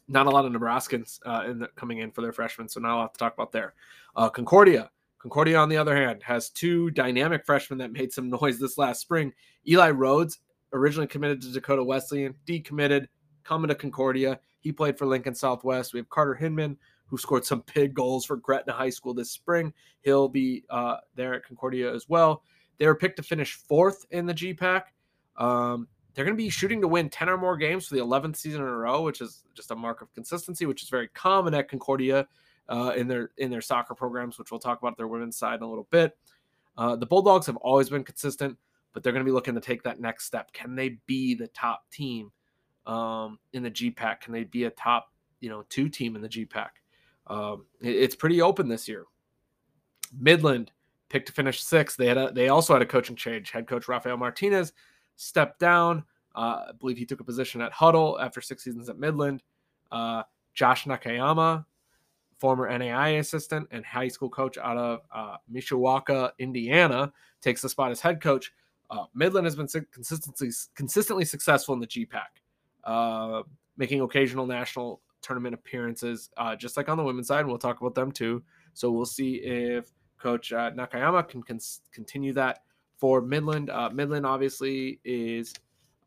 not 0.08 0.26
a 0.26 0.30
lot 0.30 0.46
of 0.46 0.52
Nebraskans 0.52 1.20
uh, 1.26 1.44
in 1.48 1.58
the, 1.58 1.68
coming 1.76 1.98
in 1.98 2.10
for 2.10 2.22
their 2.22 2.32
freshmen, 2.32 2.68
so 2.68 2.80
not 2.80 2.94
a 2.94 2.96
lot 2.96 3.14
to 3.14 3.18
talk 3.18 3.34
about 3.34 3.52
there. 3.52 3.74
Uh, 4.16 4.28
Concordia. 4.28 4.90
Concordia, 5.18 5.58
on 5.58 5.68
the 5.68 5.76
other 5.76 5.96
hand, 5.96 6.22
has 6.22 6.48
two 6.50 6.90
dynamic 6.92 7.44
freshmen 7.44 7.78
that 7.78 7.92
made 7.92 8.12
some 8.12 8.30
noise 8.40 8.58
this 8.58 8.78
last 8.78 9.00
spring. 9.00 9.32
Eli 9.66 9.90
Rhodes, 9.90 10.38
originally 10.72 11.06
committed 11.06 11.42
to 11.42 11.52
Dakota 11.52 11.84
Wesleyan, 11.84 12.34
decommitted 12.46 13.08
coming 13.48 13.68
to 13.68 13.74
Concordia. 13.74 14.38
He 14.60 14.72
played 14.72 14.98
for 14.98 15.06
Lincoln 15.06 15.34
Southwest. 15.34 15.94
We 15.94 16.00
have 16.00 16.08
Carter 16.10 16.34
Hinman, 16.34 16.76
who 17.06 17.16
scored 17.16 17.46
some 17.46 17.64
big 17.74 17.94
goals 17.94 18.26
for 18.26 18.36
Gretna 18.36 18.74
High 18.74 18.90
School 18.90 19.14
this 19.14 19.30
spring. 19.30 19.72
He'll 20.02 20.28
be 20.28 20.64
uh, 20.68 20.98
there 21.14 21.34
at 21.34 21.44
Concordia 21.44 21.92
as 21.92 22.08
well. 22.08 22.42
They 22.78 22.86
were 22.86 22.94
picked 22.94 23.16
to 23.16 23.22
finish 23.22 23.54
fourth 23.54 24.04
in 24.10 24.26
the 24.26 24.34
GPAC. 24.34 24.82
Um, 25.36 25.88
they're 26.14 26.24
going 26.24 26.36
to 26.36 26.42
be 26.42 26.50
shooting 26.50 26.80
to 26.82 26.88
win 26.88 27.08
10 27.08 27.28
or 27.28 27.38
more 27.38 27.56
games 27.56 27.86
for 27.86 27.94
the 27.94 28.00
11th 28.00 28.36
season 28.36 28.60
in 28.60 28.68
a 28.68 28.76
row, 28.76 29.02
which 29.02 29.20
is 29.20 29.44
just 29.54 29.70
a 29.70 29.76
mark 29.76 30.02
of 30.02 30.12
consistency, 30.14 30.66
which 30.66 30.82
is 30.82 30.88
very 30.88 31.08
common 31.08 31.54
at 31.54 31.68
Concordia 31.68 32.26
uh, 32.68 32.92
in 32.96 33.08
their 33.08 33.30
in 33.38 33.50
their 33.50 33.60
soccer 33.60 33.94
programs, 33.94 34.38
which 34.38 34.50
we'll 34.50 34.60
talk 34.60 34.80
about 34.80 34.96
their 34.96 35.08
women's 35.08 35.36
side 35.36 35.56
in 35.56 35.62
a 35.62 35.68
little 35.68 35.88
bit. 35.90 36.16
Uh, 36.76 36.96
the 36.96 37.06
Bulldogs 37.06 37.46
have 37.46 37.56
always 37.56 37.88
been 37.88 38.04
consistent, 38.04 38.56
but 38.92 39.02
they're 39.02 39.12
going 39.12 39.24
to 39.24 39.28
be 39.28 39.34
looking 39.34 39.54
to 39.54 39.60
take 39.60 39.82
that 39.84 40.00
next 40.00 40.26
step. 40.26 40.52
Can 40.52 40.74
they 40.74 40.98
be 41.06 41.34
the 41.34 41.48
top 41.48 41.88
team 41.90 42.30
um, 42.88 43.38
in 43.52 43.62
the 43.62 43.70
GPAC? 43.70 44.20
Can 44.20 44.32
they 44.32 44.44
be 44.44 44.64
a 44.64 44.70
top, 44.70 45.12
you 45.40 45.48
know, 45.48 45.64
two 45.68 45.88
team 45.88 46.16
in 46.16 46.22
the 46.22 46.28
GPAC? 46.28 46.68
Um, 47.28 47.66
it, 47.80 47.94
it's 47.94 48.16
pretty 48.16 48.42
open 48.42 48.68
this 48.68 48.88
year. 48.88 49.04
Midland 50.18 50.72
picked 51.08 51.26
to 51.26 51.32
finish 51.32 51.62
sixth. 51.62 51.96
They 51.96 52.06
had 52.06 52.18
a, 52.18 52.32
they 52.32 52.48
also 52.48 52.72
had 52.72 52.82
a 52.82 52.86
coaching 52.86 53.16
change. 53.16 53.50
Head 53.50 53.66
coach 53.66 53.88
Rafael 53.88 54.16
Martinez 54.16 54.72
stepped 55.16 55.60
down. 55.60 56.04
Uh, 56.34 56.66
I 56.68 56.72
believe 56.78 56.98
he 56.98 57.06
took 57.06 57.20
a 57.20 57.24
position 57.24 57.60
at 57.60 57.72
Hudl 57.72 58.20
after 58.20 58.40
six 58.40 58.64
seasons 58.64 58.88
at 58.88 58.98
Midland. 58.98 59.42
Uh, 59.92 60.22
Josh 60.54 60.84
Nakayama 60.84 61.64
former 62.38 62.68
NAI 62.76 63.10
assistant 63.10 63.68
and 63.70 63.84
high 63.84 64.08
school 64.08 64.30
coach 64.30 64.56
out 64.58 64.78
of 64.78 65.00
uh, 65.12 65.36
Mishawaka, 65.52 66.30
Indiana, 66.38 67.12
takes 67.40 67.62
the 67.62 67.68
spot 67.68 67.90
as 67.90 68.00
head 68.00 68.20
coach. 68.20 68.52
Uh, 68.90 69.04
Midland 69.14 69.44
has 69.44 69.56
been 69.56 69.68
consistently 69.92 70.50
consistently 70.74 71.24
successful 71.24 71.74
in 71.74 71.80
the 71.80 71.86
GPAC, 71.86 72.40
uh, 72.84 73.42
making 73.76 74.00
occasional 74.00 74.46
national 74.46 75.00
tournament 75.22 75.54
appearances, 75.54 76.30
uh, 76.36 76.56
just 76.56 76.76
like 76.76 76.88
on 76.88 76.96
the 76.96 77.02
women's 77.02 77.28
side. 77.28 77.46
We'll 77.46 77.58
talk 77.58 77.80
about 77.80 77.94
them 77.94 78.12
too. 78.12 78.42
So 78.74 78.90
we'll 78.90 79.06
see 79.06 79.36
if 79.36 79.90
Coach 80.18 80.52
uh, 80.52 80.70
Nakayama 80.72 81.28
can 81.28 81.42
cons- 81.42 81.82
continue 81.92 82.32
that 82.34 82.62
for 82.96 83.20
Midland. 83.20 83.70
Uh, 83.70 83.90
Midland 83.90 84.26
obviously 84.26 85.00
is 85.04 85.54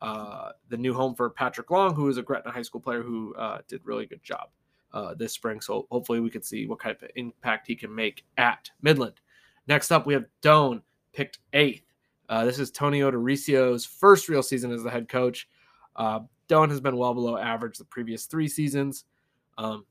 uh, 0.02 0.52
the 0.70 0.78
new 0.78 0.94
home 0.94 1.16
for 1.16 1.30
Patrick 1.30 1.70
Long, 1.72 1.94
who 1.94 2.08
is 2.08 2.18
a 2.18 2.22
Gretna 2.22 2.52
High 2.52 2.62
School 2.62 2.82
player 2.82 3.04
who 3.04 3.36
did 3.68 3.82
really 3.84 4.06
good 4.06 4.24
job 4.24 4.50
this 5.18 5.34
spring. 5.34 5.62
So 5.62 5.88
hopefully 5.92 6.20
we 6.20 6.30
can 6.30 6.42
see 6.42 6.68
what 6.68 6.80
kind 6.80 6.96
of 6.96 7.10
impact 7.16 7.68
he 7.68 7.76
can 7.76 7.94
make 7.94 8.26
at 8.38 8.70
Midland. 8.82 9.20
Next 9.68 9.92
up, 9.92 10.06
we 10.06 10.14
have 10.14 10.26
Doane 10.42 10.82
picked 11.14 11.40
eighth. 11.54 11.84
Uh, 12.30 12.46
this 12.46 12.60
is 12.60 12.72
Tony 12.72 13.02
Odorizio's 13.02 13.86
first 13.86 14.30
real 14.30 14.44
season 14.44 14.72
as 14.72 14.84
the 14.84 14.90
head 14.90 15.10
coach. 15.10 15.48
Doane 16.52 16.70
has 16.70 16.82
been 16.82 16.98
well 16.98 17.14
below 17.14 17.38
average 17.38 17.78
the 17.78 17.86
previous 17.86 18.26
three 18.26 18.48
seasons. 18.48 19.06
Um, 19.58 19.86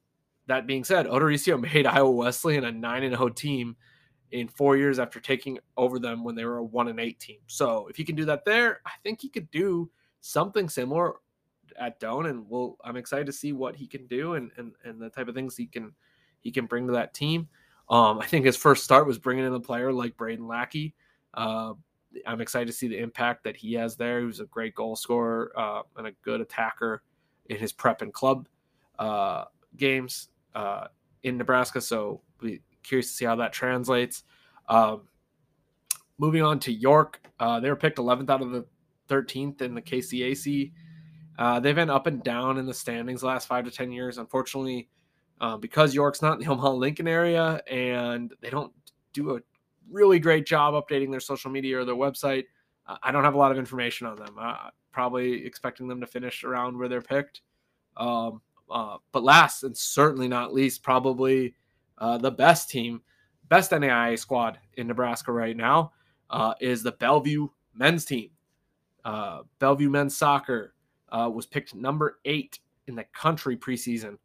that 0.47 0.67
being 0.67 0.85
said, 0.85 1.07
Odorizio 1.07 1.61
made 1.75 1.87
Iowa 1.87 2.11
Wesleyan 2.11 2.65
a 2.65 2.73
9 2.73 3.03
and 3.03 3.15
a 3.15 3.17
0 3.17 3.31
team 3.31 3.77
in 4.31 4.47
four 4.47 4.77
years 4.77 4.99
after 4.99 5.19
taking 5.19 5.59
over 5.77 5.99
them 5.99 6.23
when 6.23 6.35
they 6.35 6.45
were 6.45 6.59
a 6.59 6.65
1 6.65 6.89
and 6.89 7.01
8 7.01 7.19
team. 7.19 7.39
So 7.47 7.89
if 7.89 7.97
he 7.97 8.05
can 8.05 8.15
do 8.15 8.25
that 8.27 8.45
there, 8.45 8.81
I 8.87 8.93
think 9.03 9.21
he 9.21 9.29
could 9.29 9.51
do 9.51 9.91
something 10.21 10.69
similar 10.69 11.15
at 11.79 11.99
Doane, 11.99 12.29
and 12.29 12.49
we'll, 12.49 12.77
I'm 12.85 12.97
excited 12.97 13.27
to 13.27 13.33
see 13.33 13.53
what 13.53 13.75
he 13.75 13.87
can 13.87 14.07
do 14.07 14.35
and, 14.35 14.51
and, 14.57 14.73
and 14.85 15.01
the 15.01 15.09
type 15.09 15.29
of 15.29 15.35
things 15.35 15.57
he 15.57 15.67
can 15.67 15.93
he 16.41 16.51
can 16.51 16.67
bring 16.67 16.87
to 16.87 16.95
that 16.95 17.13
team. 17.13 17.49
Um, 17.91 18.19
I 18.19 18.27
think 18.27 18.47
his 18.47 18.57
first 18.57 18.83
start 18.83 19.07
was 19.07 19.19
bringing 19.19 19.45
in 19.45 19.53
a 19.53 19.61
player 19.61 19.93
like 19.93 20.17
Braden 20.17 20.47
Lackey. 20.47 20.95
Uh, 21.35 21.75
I'm 22.27 22.41
excited 22.41 22.67
to 22.67 22.73
see 22.73 22.89
the 22.89 22.99
impact 22.99 23.45
that 23.45 23.57
he 23.57 23.75
has 23.75 23.97
there. 23.97 24.21
He 24.21 24.27
was 24.27 24.41
a 24.41 24.47
great 24.47 24.75
goal 24.75 24.97
scorer 24.97 25.53
uh, 25.57 25.83
and 25.97 26.07
a 26.07 26.13
good 26.23 26.41
attacker 26.41 27.03
in 27.47 27.57
his 27.57 27.73
prep 27.73 28.03
and 28.03 28.13
club 28.13 28.49
uh, 28.99 29.45
games 29.77 30.29
uh, 30.55 30.87
in 31.23 31.37
Nebraska. 31.37 31.81
So 31.81 32.23
be 32.41 32.61
curious 32.83 33.09
to 33.09 33.15
see 33.15 33.25
how 33.25 33.37
that 33.37 33.53
translates. 33.53 34.25
Um, 34.69 35.03
moving 36.19 36.43
on 36.43 36.59
to 36.61 36.73
York, 36.73 37.21
uh, 37.39 37.61
they 37.61 37.69
were 37.69 37.77
picked 37.77 37.99
11th 37.99 38.31
out 38.31 38.43
of 38.43 38.51
the 38.51 38.67
13th 39.09 39.63
in 39.63 39.75
the 39.75 39.83
KCAC. 39.83 40.73
Uh, 41.39 41.59
they've 41.59 41.75
been 41.75 41.91
up 41.91 42.07
and 42.07 42.23
down 42.23 42.59
in 42.59 42.67
the 42.67 42.75
standings 42.75 43.23
the 43.23 43.27
last 43.27 43.49
five 43.49 43.65
to 43.65 43.71
10 43.71 43.93
years. 43.93 44.19
Unfortunately, 44.19 44.89
uh, 45.41 45.57
because 45.57 45.95
York's 45.95 46.23
not 46.23 46.35
in 46.35 46.45
the 46.45 46.47
Omaha 46.53 46.73
Lincoln 46.73 47.09
area 47.09 47.61
and 47.67 48.33
they 48.41 48.51
don't 48.51 48.73
do 49.13 49.37
a 49.37 49.41
really 49.91 50.19
great 50.19 50.47
job 50.47 50.75
updating 50.75 51.11
their 51.11 51.21
social 51.21 51.51
media 51.51 51.79
or 51.79 51.85
their 51.85 51.95
website. 51.95 52.45
Uh, 52.87 52.97
I 53.03 53.13
don't 53.13 53.25
have 53.25 53.35
a 53.35 53.39
lot 53.39 53.53
of 53.53 53.59
information 53.59 54.07
on 54.07 54.17
them. 54.17 54.37
Uh, 54.41 54.71
probably 54.93 55.45
expecting 55.45 55.89
them 55.89 56.01
to 56.01 56.07
finish 56.07 56.45
around 56.45 56.79
where 56.79 56.89
they're 56.89 57.03
picked. 57.03 57.43
Um, 57.97 58.41
uh, 58.71 58.99
but 59.13 59.23
last 59.23 59.65
and 59.65 59.77
certainly 59.77 60.29
not 60.29 60.55
least, 60.55 60.83
probably 60.83 61.55
uh, 61.99 62.19
the 62.19 62.31
best 62.31 62.71
team, 62.71 63.01
best 63.49 63.71
NAIA 63.71 64.19
squad 64.19 64.59
in 64.75 64.87
Nebraska 64.87 65.33
right 65.33 65.57
now 65.57 65.93
uh, 66.31 66.55
is 66.61 66.83
the 66.83 66.93
Bellevue 66.93 67.49
men's 67.75 68.05
team. 68.05 68.31
Uh, 69.05 69.41
Bellevue 69.59 69.91
men's 69.91 70.17
soccer 70.17 70.75
was 71.13 71.47
picked 71.47 71.75
number 71.75 72.19
eight 72.25 72.61
in 72.87 72.95
the 72.95 73.05
country 73.13 73.57
preseason. 73.57 74.17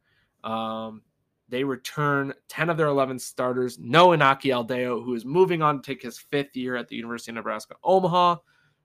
Um, 0.43 1.01
they 1.49 1.63
return 1.63 2.33
10 2.47 2.69
of 2.69 2.77
their 2.77 2.87
11 2.87 3.19
starters. 3.19 3.77
No 3.79 4.09
Inaki 4.09 4.55
Aldeo, 4.55 5.01
who 5.03 5.13
is 5.13 5.25
moving 5.25 5.61
on 5.61 5.81
to 5.81 5.85
take 5.85 6.01
his 6.01 6.17
fifth 6.17 6.55
year 6.55 6.75
at 6.75 6.87
the 6.87 6.95
University 6.95 7.31
of 7.31 7.35
Nebraska 7.35 7.75
Omaha, 7.83 8.37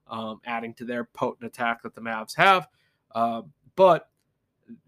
um, 0.09 0.41
adding 0.45 0.75
to 0.75 0.85
their 0.85 1.05
potent 1.05 1.47
attack 1.47 1.83
that 1.83 1.95
the 1.95 2.01
Mavs 2.01 2.37
have. 2.37 2.69
Uh, 3.15 3.43
but 3.77 4.11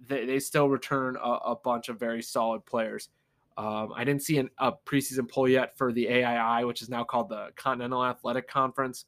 they, 0.07 0.27
they, 0.27 0.39
still 0.39 0.69
return 0.69 1.17
a, 1.17 1.29
a, 1.29 1.57
bunch 1.57 1.89
of 1.89 1.99
very 1.99 2.23
solid 2.23 2.65
players. 2.67 3.09
Um, 3.57 3.93
I 3.97 4.05
didn't 4.05 4.23
see 4.23 4.39
an, 4.39 4.51
a 4.59 4.73
preseason 4.87 5.29
poll 5.29 5.49
yet 5.49 5.77
for 5.77 5.93
the 5.93 6.09
AII, 6.09 6.65
which 6.65 6.83
is 6.83 6.89
now 6.89 7.03
called 7.03 7.29
the 7.29 7.49
Continental 7.57 8.05
Athletic 8.05 8.49
Conference. 8.49 9.07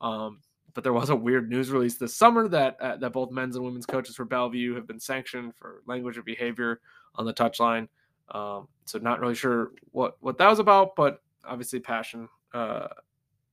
Um, 0.00 0.40
but 0.74 0.84
there 0.84 0.92
was 0.92 1.10
a 1.10 1.16
weird 1.16 1.48
news 1.48 1.70
release 1.70 1.96
this 1.96 2.14
summer 2.14 2.48
that 2.48 2.76
uh, 2.80 2.96
that 2.96 3.12
both 3.12 3.30
men's 3.30 3.56
and 3.56 3.64
women's 3.64 3.86
coaches 3.86 4.16
for 4.16 4.24
Bellevue 4.24 4.74
have 4.74 4.86
been 4.86 5.00
sanctioned 5.00 5.54
for 5.56 5.82
language 5.86 6.16
or 6.16 6.22
behavior 6.22 6.80
on 7.16 7.24
the 7.24 7.34
touchline. 7.34 7.88
Um, 8.30 8.68
so 8.84 8.98
not 8.98 9.20
really 9.20 9.34
sure 9.34 9.72
what 9.92 10.16
what 10.20 10.38
that 10.38 10.48
was 10.48 10.58
about, 10.58 10.96
but 10.96 11.22
obviously 11.44 11.80
passion 11.80 12.28
uh, 12.52 12.88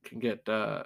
can 0.04 0.18
get 0.18 0.46
uh, 0.48 0.84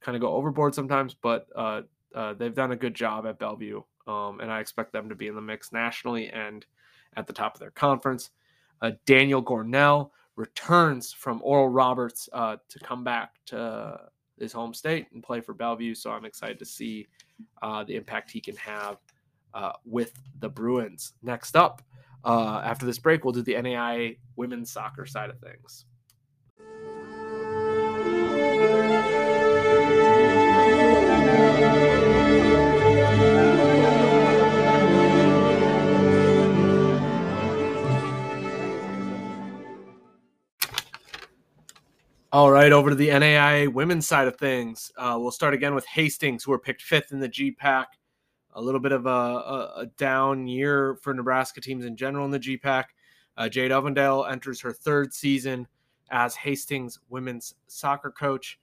kind 0.00 0.16
of 0.16 0.20
go 0.20 0.34
overboard 0.34 0.74
sometimes. 0.74 1.14
But 1.14 1.46
uh, 1.54 1.82
uh, 2.14 2.34
they've 2.34 2.54
done 2.54 2.72
a 2.72 2.76
good 2.76 2.94
job 2.94 3.26
at 3.26 3.38
Bellevue, 3.38 3.82
um, 4.06 4.40
and 4.40 4.50
I 4.50 4.60
expect 4.60 4.92
them 4.92 5.08
to 5.08 5.14
be 5.14 5.28
in 5.28 5.34
the 5.34 5.40
mix 5.40 5.72
nationally 5.72 6.28
and 6.28 6.64
at 7.16 7.26
the 7.26 7.32
top 7.32 7.54
of 7.54 7.60
their 7.60 7.70
conference. 7.70 8.30
Uh, 8.80 8.92
Daniel 9.06 9.42
Gornell 9.42 10.10
returns 10.36 11.12
from 11.12 11.40
Oral 11.42 11.68
Roberts 11.68 12.28
uh, 12.32 12.56
to 12.68 12.78
come 12.78 13.02
back 13.02 13.34
to 13.46 14.00
his 14.38 14.52
home 14.52 14.72
state 14.72 15.06
and 15.12 15.22
play 15.22 15.40
for 15.40 15.52
Bellevue. 15.52 15.94
So 15.94 16.12
I'm 16.12 16.24
excited 16.24 16.60
to 16.60 16.64
see 16.64 17.08
the 17.60 17.96
impact 17.96 18.30
he 18.30 18.40
can 18.40 18.54
have 18.56 18.98
with 19.84 20.12
the 20.38 20.48
Bruins. 20.48 21.14
Next 21.22 21.56
up, 21.56 21.82
uh, 22.24 22.60
after 22.64 22.86
this 22.86 22.98
break, 22.98 23.24
we'll 23.24 23.32
do 23.32 23.42
the 23.42 23.60
NAI 23.60 24.16
women's 24.36 24.70
soccer 24.70 25.06
side 25.06 25.30
of 25.30 25.38
things. 25.40 25.84
All 42.30 42.50
right, 42.50 42.72
over 42.72 42.90
to 42.90 42.94
the 42.94 43.08
NAI 43.08 43.68
women's 43.68 44.06
side 44.06 44.28
of 44.28 44.36
things. 44.36 44.92
Uh, 44.98 45.16
we'll 45.18 45.30
start 45.30 45.54
again 45.54 45.74
with 45.74 45.86
Hastings, 45.86 46.44
who 46.44 46.50
were 46.50 46.58
picked 46.58 46.82
fifth 46.82 47.10
in 47.10 47.20
the 47.20 47.28
GPAC 47.28 47.86
a 48.58 48.60
little 48.60 48.80
bit 48.80 48.92
of 48.92 49.06
a, 49.06 49.08
a, 49.08 49.72
a, 49.76 49.86
down 49.98 50.48
year 50.48 50.96
for 51.00 51.14
Nebraska 51.14 51.60
teams 51.60 51.84
in 51.84 51.96
general 51.96 52.24
in 52.24 52.32
the 52.32 52.40
GPAC. 52.40 52.84
Uh, 53.36 53.48
Jade 53.48 53.70
Ovendale 53.70 54.28
enters 54.30 54.60
her 54.60 54.72
third 54.72 55.14
season 55.14 55.66
as 56.10 56.34
Hastings 56.34 56.98
women's 57.08 57.54
soccer 57.68 58.10
coach. 58.10 58.58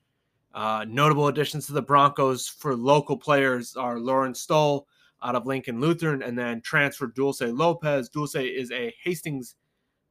Uh, 0.54 0.84
notable 0.86 1.28
additions 1.28 1.66
to 1.66 1.72
the 1.72 1.80
Broncos 1.80 2.46
for 2.46 2.76
local 2.76 3.16
players 3.16 3.74
are 3.74 3.98
Lauren 3.98 4.34
Stoll 4.34 4.86
out 5.22 5.34
of 5.34 5.46
Lincoln 5.46 5.80
Lutheran 5.80 6.22
and 6.22 6.38
then 6.38 6.60
transfer 6.60 7.06
Dulce 7.06 7.40
Lopez. 7.40 8.10
Dulce 8.10 8.36
is 8.36 8.70
a 8.72 8.94
Hastings 9.02 9.54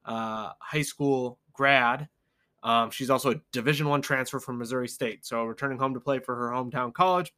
uh, 0.05 0.51
high 0.59 0.81
school 0.81 1.37
grad. 1.53 2.09
Um, 2.63 2.89
she's 2.89 3.11
also 3.11 3.31
a 3.31 3.41
Division 3.51 3.87
One 3.87 4.01
transfer 4.01 4.39
from 4.39 4.57
Missouri 4.57 4.87
State, 4.87 5.27
so 5.27 5.43
returning 5.43 5.77
home 5.77 5.93
to 5.93 5.99
play 5.99 6.17
for 6.17 6.35
her 6.35 6.49
hometown 6.49 6.91
college. 6.91 7.31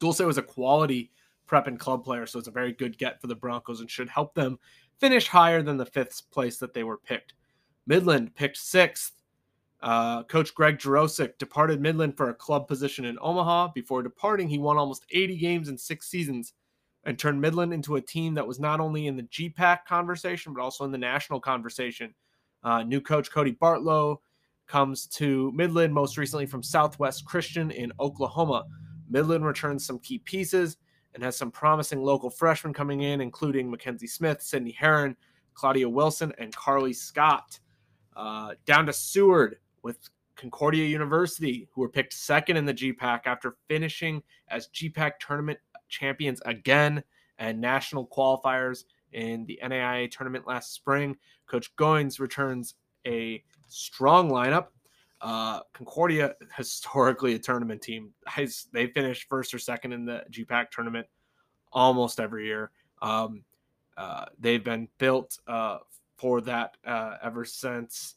Dulce 0.00 0.18
was 0.18 0.38
a 0.38 0.42
quality 0.42 1.12
prep 1.46 1.66
and 1.66 1.78
club 1.78 2.04
player, 2.04 2.26
so 2.26 2.38
it's 2.38 2.48
a 2.48 2.52
very 2.52 2.72
good 2.72 2.98
get 2.98 3.20
for 3.20 3.26
the 3.26 3.34
Broncos 3.34 3.80
and 3.80 3.90
should 3.90 4.08
help 4.08 4.34
them 4.34 4.58
finish 4.98 5.28
higher 5.28 5.62
than 5.62 5.76
the 5.76 5.86
fifth 5.86 6.30
place 6.30 6.58
that 6.58 6.74
they 6.74 6.84
were 6.84 6.98
picked. 6.98 7.34
Midland 7.86 8.34
picked 8.34 8.56
sixth. 8.56 9.12
Uh, 9.82 10.22
Coach 10.24 10.54
Greg 10.54 10.78
Jurosik 10.78 11.38
departed 11.38 11.80
Midland 11.80 12.16
for 12.16 12.30
a 12.30 12.34
club 12.34 12.66
position 12.66 13.04
in 13.04 13.18
Omaha. 13.20 13.68
Before 13.74 14.02
departing, 14.02 14.48
he 14.48 14.58
won 14.58 14.78
almost 14.78 15.06
80 15.10 15.36
games 15.36 15.68
in 15.68 15.78
six 15.78 16.08
seasons 16.08 16.54
and 17.04 17.18
turned 17.18 17.40
Midland 17.40 17.72
into 17.72 17.96
a 17.96 18.00
team 18.00 18.34
that 18.34 18.46
was 18.46 18.58
not 18.58 18.80
only 18.80 19.06
in 19.06 19.16
the 19.16 19.22
GPAC 19.24 19.84
conversation, 19.86 20.52
but 20.52 20.62
also 20.62 20.84
in 20.84 20.90
the 20.90 20.98
national 20.98 21.40
conversation. 21.40 22.12
Uh, 22.64 22.82
new 22.82 23.00
coach 23.00 23.30
Cody 23.30 23.52
Bartlow 23.52 24.16
comes 24.66 25.06
to 25.06 25.52
Midland 25.52 25.94
most 25.94 26.16
recently 26.18 26.46
from 26.46 26.62
Southwest 26.62 27.24
Christian 27.24 27.70
in 27.70 27.92
Oklahoma. 28.00 28.64
Midland 29.08 29.44
returns 29.44 29.86
some 29.86 30.00
key 30.00 30.18
pieces 30.18 30.78
and 31.16 31.24
has 31.24 31.34
some 31.34 31.50
promising 31.50 32.02
local 32.02 32.28
freshmen 32.28 32.74
coming 32.74 33.00
in, 33.00 33.22
including 33.22 33.70
Mackenzie 33.70 34.06
Smith, 34.06 34.42
Sydney 34.42 34.72
Heron, 34.72 35.16
Claudia 35.54 35.88
Wilson, 35.88 36.30
and 36.38 36.54
Carly 36.54 36.92
Scott. 36.92 37.58
Uh, 38.14 38.52
down 38.66 38.84
to 38.84 38.92
Seward 38.92 39.56
with 39.82 39.98
Concordia 40.36 40.84
University, 40.84 41.68
who 41.72 41.80
were 41.80 41.88
picked 41.88 42.12
second 42.12 42.58
in 42.58 42.66
the 42.66 42.74
GPAC 42.74 43.20
after 43.24 43.56
finishing 43.66 44.22
as 44.48 44.68
GPAC 44.68 45.12
tournament 45.18 45.58
champions 45.88 46.42
again 46.44 47.02
and 47.38 47.60
national 47.60 48.06
qualifiers 48.08 48.84
in 49.12 49.46
the 49.46 49.58
NAIA 49.62 50.10
tournament 50.10 50.46
last 50.46 50.74
spring. 50.74 51.16
Coach 51.46 51.74
Goins 51.76 52.20
returns 52.20 52.74
a 53.06 53.42
strong 53.68 54.30
lineup. 54.30 54.66
Uh, 55.20 55.60
Concordia, 55.72 56.34
historically 56.56 57.34
a 57.34 57.38
tournament 57.38 57.82
team, 57.82 58.12
they 58.72 58.86
finished 58.88 59.28
first 59.28 59.54
or 59.54 59.58
second 59.58 59.92
in 59.92 60.04
the 60.04 60.24
GPAC 60.30 60.70
tournament 60.70 61.06
almost 61.72 62.20
every 62.20 62.46
year. 62.46 62.70
Um, 63.02 63.44
uh, 63.96 64.26
they've 64.38 64.62
been 64.62 64.88
built 64.98 65.38
uh, 65.46 65.78
for 66.16 66.40
that 66.42 66.76
uh, 66.86 67.16
ever 67.22 67.44
since, 67.44 68.16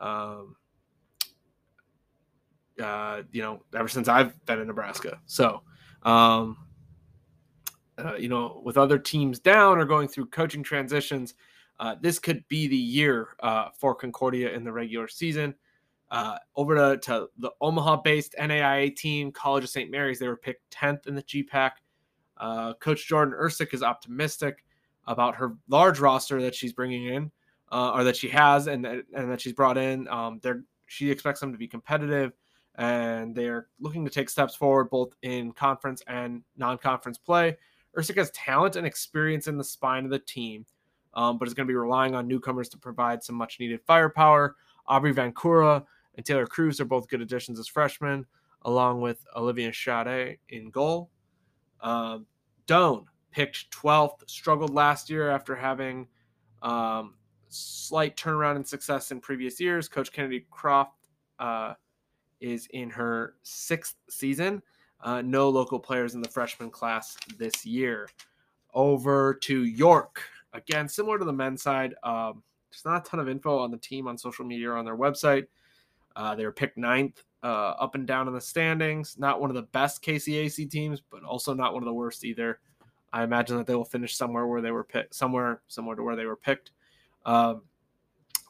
um, 0.00 0.56
uh, 2.82 3.22
you 3.30 3.42
know, 3.42 3.62
ever 3.74 3.88
since 3.88 4.08
I've 4.08 4.44
been 4.46 4.60
in 4.60 4.66
Nebraska. 4.66 5.18
So, 5.26 5.62
um, 6.02 6.56
uh, 7.98 8.14
you 8.14 8.28
know, 8.28 8.60
with 8.64 8.78
other 8.78 8.98
teams 8.98 9.38
down 9.38 9.78
or 9.78 9.84
going 9.84 10.08
through 10.08 10.26
coaching 10.26 10.62
transitions, 10.62 11.34
uh, 11.80 11.96
this 12.00 12.18
could 12.18 12.46
be 12.48 12.66
the 12.66 12.76
year 12.76 13.28
uh, 13.40 13.68
for 13.78 13.94
Concordia 13.94 14.52
in 14.52 14.64
the 14.64 14.72
regular 14.72 15.08
season. 15.08 15.54
Uh, 16.12 16.36
over 16.56 16.74
to, 16.74 16.98
to 16.98 17.26
the 17.38 17.50
Omaha 17.62 17.96
based 18.02 18.34
NAIA 18.38 18.94
team, 18.94 19.32
College 19.32 19.64
of 19.64 19.70
St. 19.70 19.90
Mary's, 19.90 20.18
they 20.18 20.28
were 20.28 20.36
picked 20.36 20.70
10th 20.70 21.06
in 21.06 21.14
the 21.14 21.22
GPAC. 21.22 21.70
Uh, 22.36 22.74
Coach 22.74 23.08
Jordan 23.08 23.34
Ersick 23.34 23.72
is 23.72 23.82
optimistic 23.82 24.62
about 25.06 25.34
her 25.36 25.56
large 25.68 26.00
roster 26.00 26.42
that 26.42 26.54
she's 26.54 26.74
bringing 26.74 27.06
in, 27.06 27.30
uh, 27.70 27.92
or 27.92 28.04
that 28.04 28.14
she 28.14 28.28
has, 28.28 28.66
and 28.66 28.84
and 28.84 29.30
that 29.30 29.40
she's 29.40 29.54
brought 29.54 29.78
in. 29.78 30.06
Um, 30.08 30.38
she 30.84 31.10
expects 31.10 31.40
them 31.40 31.50
to 31.50 31.56
be 31.56 31.66
competitive, 31.66 32.32
and 32.74 33.34
they're 33.34 33.68
looking 33.80 34.04
to 34.04 34.10
take 34.10 34.28
steps 34.28 34.54
forward 34.54 34.90
both 34.90 35.14
in 35.22 35.52
conference 35.52 36.02
and 36.08 36.42
non-conference 36.58 37.16
play. 37.16 37.56
Ersick 37.96 38.18
has 38.18 38.30
talent 38.32 38.76
and 38.76 38.86
experience 38.86 39.46
in 39.46 39.56
the 39.56 39.64
spine 39.64 40.04
of 40.04 40.10
the 40.10 40.18
team, 40.18 40.66
um, 41.14 41.38
but 41.38 41.48
is 41.48 41.54
going 41.54 41.66
to 41.66 41.70
be 41.70 41.76
relying 41.76 42.14
on 42.14 42.28
newcomers 42.28 42.68
to 42.68 42.76
provide 42.76 43.22
some 43.22 43.34
much-needed 43.34 43.80
firepower. 43.86 44.56
Aubrey 44.86 45.12
Vancouver 45.12 45.82
and 46.16 46.24
Taylor 46.26 46.46
Cruz 46.46 46.80
are 46.80 46.84
both 46.84 47.08
good 47.08 47.20
additions 47.20 47.58
as 47.58 47.68
freshmen, 47.68 48.26
along 48.62 49.00
with 49.00 49.24
Olivia 49.34 49.72
Shade 49.72 50.38
in 50.48 50.70
goal. 50.70 51.10
Um, 51.80 52.26
Doane 52.66 53.06
picked 53.30 53.70
12th, 53.70 54.28
struggled 54.28 54.70
last 54.70 55.10
year 55.10 55.30
after 55.30 55.56
having 55.56 56.06
um, 56.62 57.14
slight 57.48 58.16
turnaround 58.16 58.56
in 58.56 58.64
success 58.64 59.10
in 59.10 59.20
previous 59.20 59.60
years. 59.60 59.88
Coach 59.88 60.12
Kennedy 60.12 60.46
Croft 60.50 61.08
uh, 61.38 61.74
is 62.40 62.66
in 62.72 62.90
her 62.90 63.34
sixth 63.42 63.96
season. 64.08 64.62
Uh, 65.00 65.20
no 65.22 65.48
local 65.48 65.80
players 65.80 66.14
in 66.14 66.20
the 66.20 66.28
freshman 66.28 66.70
class 66.70 67.16
this 67.38 67.66
year. 67.66 68.08
Over 68.74 69.34
to 69.34 69.64
York. 69.64 70.22
Again, 70.52 70.88
similar 70.88 71.18
to 71.18 71.24
the 71.24 71.32
men's 71.32 71.62
side, 71.62 71.94
um, 72.04 72.42
there's 72.70 72.84
not 72.84 73.06
a 73.06 73.10
ton 73.10 73.20
of 73.20 73.28
info 73.28 73.58
on 73.58 73.70
the 73.70 73.76
team 73.76 74.06
on 74.06 74.16
social 74.16 74.44
media 74.44 74.70
or 74.70 74.76
on 74.76 74.84
their 74.84 74.96
website. 74.96 75.46
Uh, 76.16 76.34
they 76.34 76.44
were 76.44 76.52
picked 76.52 76.76
ninth 76.76 77.22
uh, 77.42 77.74
up 77.78 77.94
and 77.94 78.06
down 78.06 78.28
in 78.28 78.34
the 78.34 78.40
standings. 78.40 79.16
Not 79.18 79.40
one 79.40 79.50
of 79.50 79.56
the 79.56 79.62
best 79.62 80.02
KCAC 80.02 80.70
teams, 80.70 81.02
but 81.10 81.22
also 81.24 81.54
not 81.54 81.74
one 81.74 81.82
of 81.82 81.86
the 81.86 81.94
worst 81.94 82.24
either. 82.24 82.60
I 83.12 83.24
imagine 83.24 83.56
that 83.58 83.66
they 83.66 83.74
will 83.74 83.84
finish 83.84 84.16
somewhere 84.16 84.46
where 84.46 84.62
they 84.62 84.70
were 84.70 84.84
picked, 84.84 85.14
somewhere 85.14 85.62
similar 85.68 85.96
to 85.96 86.02
where 86.02 86.16
they 86.16 86.24
were 86.24 86.36
picked. 86.36 86.70
Um, 87.26 87.62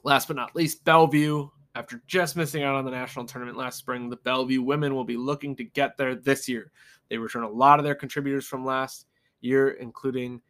last 0.05 0.29
but 0.29 0.37
not 0.37 0.55
least, 0.55 0.85
Bellevue. 0.85 1.49
After 1.75 2.03
just 2.07 2.37
missing 2.37 2.63
out 2.65 2.75
on 2.75 2.85
the 2.85 2.91
national 2.91 3.25
tournament 3.25 3.57
last 3.57 3.79
spring, 3.79 4.11
the 4.11 4.17
Bellevue 4.17 4.61
women 4.61 4.95
will 4.95 5.05
be 5.05 5.17
looking 5.17 5.57
to 5.57 5.65
get 5.65 5.97
there 5.97 6.15
this 6.15 6.47
year. 6.47 6.71
They 7.09 7.17
return 7.17 7.45
a 7.45 7.51
lot 7.51 7.79
of 7.79 7.85
their 7.85 7.95
contributors 7.95 8.47
from 8.47 8.65
last 8.65 9.07
year, 9.41 9.71
including 9.71 10.43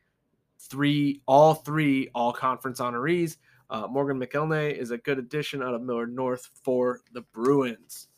three, 0.58 1.22
all 1.26 1.54
three 1.54 2.10
all 2.12 2.32
conference 2.32 2.80
honorees. 2.80 3.36
Uh, 3.72 3.86
Morgan 3.86 4.20
McElnay 4.20 4.76
is 4.76 4.90
a 4.90 4.98
good 4.98 5.18
addition 5.18 5.62
out 5.62 5.72
of 5.72 5.80
Millard 5.80 6.14
North 6.14 6.50
for 6.62 7.00
the 7.14 7.22
Bruins. 7.32 8.08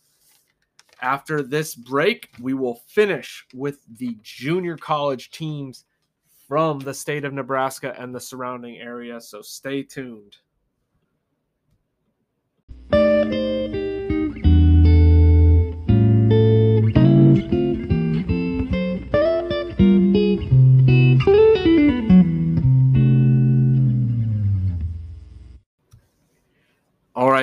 After 1.01 1.45
this 1.45 1.77
break, 1.77 2.29
we 2.41 2.55
will 2.55 2.83
finish 2.89 3.47
with 3.55 3.79
the 3.99 4.19
junior 4.21 4.77
college 4.77 5.31
teams 5.31 5.85
from 6.49 6.81
the 6.81 6.93
state 6.93 7.25
of 7.25 7.33
Nebraska 7.33 7.95
and 7.97 8.13
the 8.13 8.21
surrounding 8.21 8.79
area. 8.79 9.21
So 9.21 9.43
stay 9.43 9.85
tuned. 9.85 10.39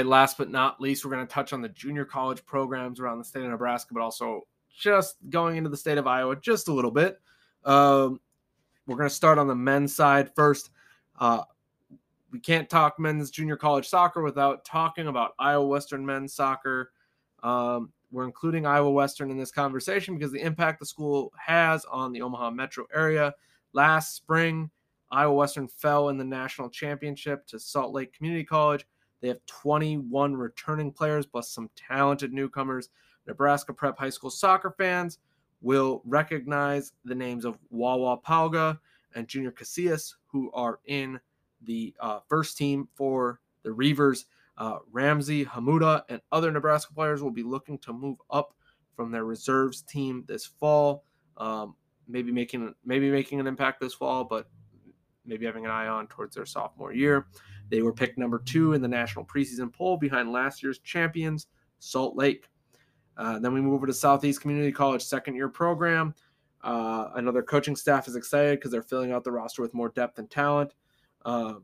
Right, 0.01 0.09
last 0.09 0.37
but 0.37 0.49
not 0.49 0.81
least, 0.81 1.05
we're 1.05 1.11
going 1.11 1.25
to 1.25 1.33
touch 1.33 1.53
on 1.53 1.61
the 1.61 1.69
junior 1.69 2.05
college 2.05 2.45
programs 2.45 2.99
around 2.99 3.19
the 3.19 3.23
state 3.23 3.43
of 3.43 3.49
Nebraska, 3.49 3.93
but 3.93 4.01
also 4.01 4.47
just 4.69 5.17
going 5.29 5.57
into 5.57 5.69
the 5.69 5.77
state 5.77 5.97
of 5.97 6.07
Iowa 6.07 6.35
just 6.35 6.67
a 6.67 6.73
little 6.73 6.91
bit. 6.91 7.19
Um, 7.63 8.19
we're 8.87 8.97
going 8.97 9.09
to 9.09 9.15
start 9.15 9.37
on 9.37 9.47
the 9.47 9.55
men's 9.55 9.93
side 9.93 10.31
first. 10.35 10.71
Uh, 11.19 11.43
we 12.31 12.39
can't 12.39 12.69
talk 12.69 12.99
men's 12.99 13.29
junior 13.29 13.57
college 13.57 13.87
soccer 13.87 14.21
without 14.21 14.65
talking 14.65 15.07
about 15.07 15.33
Iowa 15.37 15.67
Western 15.67 16.05
men's 16.05 16.33
soccer. 16.33 16.91
Um, 17.43 17.91
we're 18.11 18.25
including 18.25 18.65
Iowa 18.65 18.91
Western 18.91 19.31
in 19.31 19.37
this 19.37 19.51
conversation 19.51 20.15
because 20.15 20.31
the 20.31 20.41
impact 20.41 20.79
the 20.79 20.85
school 20.85 21.31
has 21.37 21.85
on 21.85 22.11
the 22.11 22.21
Omaha 22.21 22.51
metro 22.51 22.85
area. 22.93 23.33
Last 23.73 24.15
spring, 24.15 24.69
Iowa 25.11 25.33
Western 25.33 25.67
fell 25.67 26.09
in 26.09 26.17
the 26.17 26.23
national 26.23 26.69
championship 26.69 27.45
to 27.47 27.59
Salt 27.59 27.93
Lake 27.93 28.13
Community 28.13 28.43
College 28.43 28.85
they 29.21 29.27
have 29.27 29.45
21 29.45 30.35
returning 30.35 30.91
players 30.91 31.25
plus 31.25 31.49
some 31.49 31.69
talented 31.75 32.33
newcomers. 32.33 32.89
Nebraska 33.27 33.73
Prep 33.73 33.97
High 33.97 34.09
School 34.09 34.31
soccer 34.31 34.73
fans 34.77 35.19
will 35.61 36.01
recognize 36.05 36.93
the 37.05 37.15
names 37.15 37.45
of 37.45 37.57
Wawa 37.69 38.17
Palga 38.17 38.79
and 39.13 39.27
Junior 39.27 39.51
Casillas, 39.51 40.15
who 40.25 40.51
are 40.53 40.79
in 40.85 41.19
the 41.63 41.93
uh, 41.99 42.19
first 42.27 42.57
team 42.57 42.87
for 42.95 43.39
the 43.63 43.71
Reivers. 43.71 44.25
Uh, 44.57 44.79
Ramsey, 44.91 45.45
Hamuda, 45.45 46.03
and 46.09 46.21
other 46.31 46.51
Nebraska 46.51 46.93
players 46.93 47.21
will 47.21 47.31
be 47.31 47.43
looking 47.43 47.77
to 47.79 47.93
move 47.93 48.17
up 48.29 48.55
from 48.95 49.11
their 49.11 49.25
reserves 49.25 49.81
team 49.83 50.23
this 50.27 50.45
fall. 50.45 51.03
Um, 51.37 51.75
maybe 52.07 52.31
making 52.31 52.73
maybe 52.85 53.09
making 53.09 53.39
an 53.39 53.47
impact 53.47 53.79
this 53.79 53.93
fall, 53.93 54.23
but 54.23 54.49
maybe 55.25 55.45
having 55.45 55.65
an 55.65 55.71
eye 55.71 55.87
on 55.87 56.07
towards 56.07 56.35
their 56.35 56.45
sophomore 56.45 56.93
year. 56.93 57.27
They 57.71 57.81
were 57.81 57.93
picked 57.93 58.17
number 58.17 58.37
two 58.37 58.73
in 58.73 58.81
the 58.81 58.87
national 58.87 59.25
preseason 59.25 59.71
poll 59.71 59.95
behind 59.95 60.31
last 60.31 60.61
year's 60.61 60.79
champions, 60.79 61.47
Salt 61.79 62.17
Lake. 62.17 62.49
Uh, 63.17 63.39
then 63.39 63.53
we 63.53 63.61
move 63.61 63.73
over 63.73 63.87
to 63.87 63.93
Southeast 63.93 64.41
Community 64.41 64.73
College 64.73 65.01
second 65.01 65.35
year 65.35 65.47
program. 65.47 66.13
Uh, 66.63 67.09
another 67.15 67.41
coaching 67.41 67.77
staff 67.77 68.09
is 68.09 68.17
excited 68.17 68.59
because 68.59 68.71
they're 68.71 68.83
filling 68.83 69.13
out 69.13 69.23
the 69.23 69.31
roster 69.31 69.61
with 69.61 69.73
more 69.73 69.89
depth 69.89 70.19
and 70.19 70.29
talent. 70.29 70.73
Um, 71.23 71.63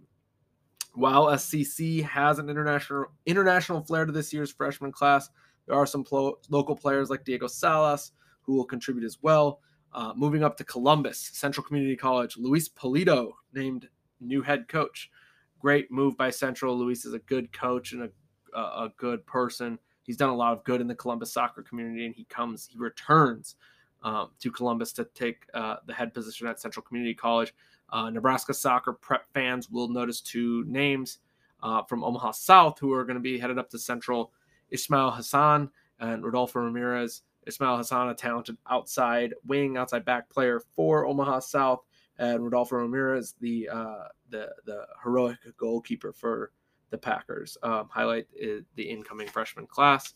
while 0.94 1.28
SCC 1.28 2.04
has 2.04 2.40
an 2.40 2.50
international 2.50 3.08
international 3.26 3.82
flair 3.82 4.06
to 4.06 4.12
this 4.12 4.32
year's 4.32 4.52
freshman 4.52 4.94
class, 4.94 5.30
there 5.66 5.76
are 5.76 5.86
some 5.86 6.06
local 6.50 6.76
players 6.76 7.10
like 7.10 7.26
Diego 7.26 7.48
Salas 7.48 8.14
who 8.42 8.56
will 8.56 8.66
contribute 8.66 9.06
as 9.06 9.18
well. 9.22 9.60
Uh, 9.94 10.14
moving 10.16 10.44
up 10.44 10.56
to 10.58 10.64
Columbus, 10.64 11.20
Central 11.34 11.66
Community 11.66 11.98
College, 11.98 12.38
Luis 12.38 12.70
Polito 12.70 13.32
named 13.54 13.90
new 14.22 14.42
head 14.42 14.68
coach. 14.70 15.12
Great 15.60 15.92
move 15.92 16.18
by 16.18 16.30
Central. 16.30 16.78
Luis 16.78 17.06
is 17.06 17.14
a 17.14 17.20
good 17.20 17.52
coach 17.52 17.94
and 17.94 18.04
a, 18.04 18.60
a 18.60 18.92
good 18.98 19.26
person. 19.26 19.80
He's 20.04 20.18
done 20.18 20.30
a 20.30 20.36
lot 20.36 20.54
of 20.54 20.64
good 20.64 20.82
in 20.82 20.88
the 20.88 20.96
Columbus 20.96 21.34
soccer 21.34 21.62
community, 21.62 22.06
and 22.06 22.16
he 22.16 22.24
comes, 22.26 22.68
he 22.72 22.78
returns 22.78 23.56
um, 24.04 24.30
to 24.40 24.52
Columbus 24.52 24.94
to 24.94 25.06
take 25.14 25.44
uh, 25.54 25.78
the 25.86 25.94
head 25.94 26.14
position 26.14 26.48
at 26.48 26.60
Central 26.60 26.84
Community 26.84 27.14
College. 27.14 27.54
Uh, 27.90 28.10
Nebraska 28.10 28.54
soccer 28.54 28.94
prep 28.94 29.26
fans 29.34 29.70
will 29.70 29.88
notice 29.88 30.22
two 30.22 30.64
names 30.68 31.20
uh, 31.64 31.84
from 31.84 32.04
Omaha 32.04 32.32
South 32.32 32.80
who 32.80 32.94
are 32.94 33.04
going 33.04 33.16
to 33.16 33.22
be 33.22 33.40
headed 33.40 33.58
up 33.58 33.70
to 33.72 33.80
Central 33.80 34.32
Ismail 34.70 35.12
Hassan 35.12 35.70
and 36.00 36.24
Rodolfo 36.24 36.60
Ramirez. 36.60 37.24
Ismail 37.48 37.78
Hassan, 37.78 38.10
a 38.10 38.14
talented 38.14 38.58
outside 38.70 39.34
wing, 39.46 39.78
outside 39.78 40.04
back 40.04 40.30
player 40.30 40.62
for 40.76 41.06
Omaha 41.06 41.40
South, 41.40 41.80
and 42.20 42.44
Rodolfo 42.44 42.78
Ramirez, 42.78 43.36
the 43.40 43.70
uh, 43.70 44.08
the 44.30 44.50
the 44.66 44.86
heroic 45.04 45.38
goalkeeper 45.58 46.14
for 46.14 46.52
the 46.90 46.98
Packers. 46.98 47.58
Um, 47.64 47.90
highlight 47.92 48.28
the 48.76 48.84
incoming 48.84 49.28
freshman 49.28 49.68
class. 49.68 50.14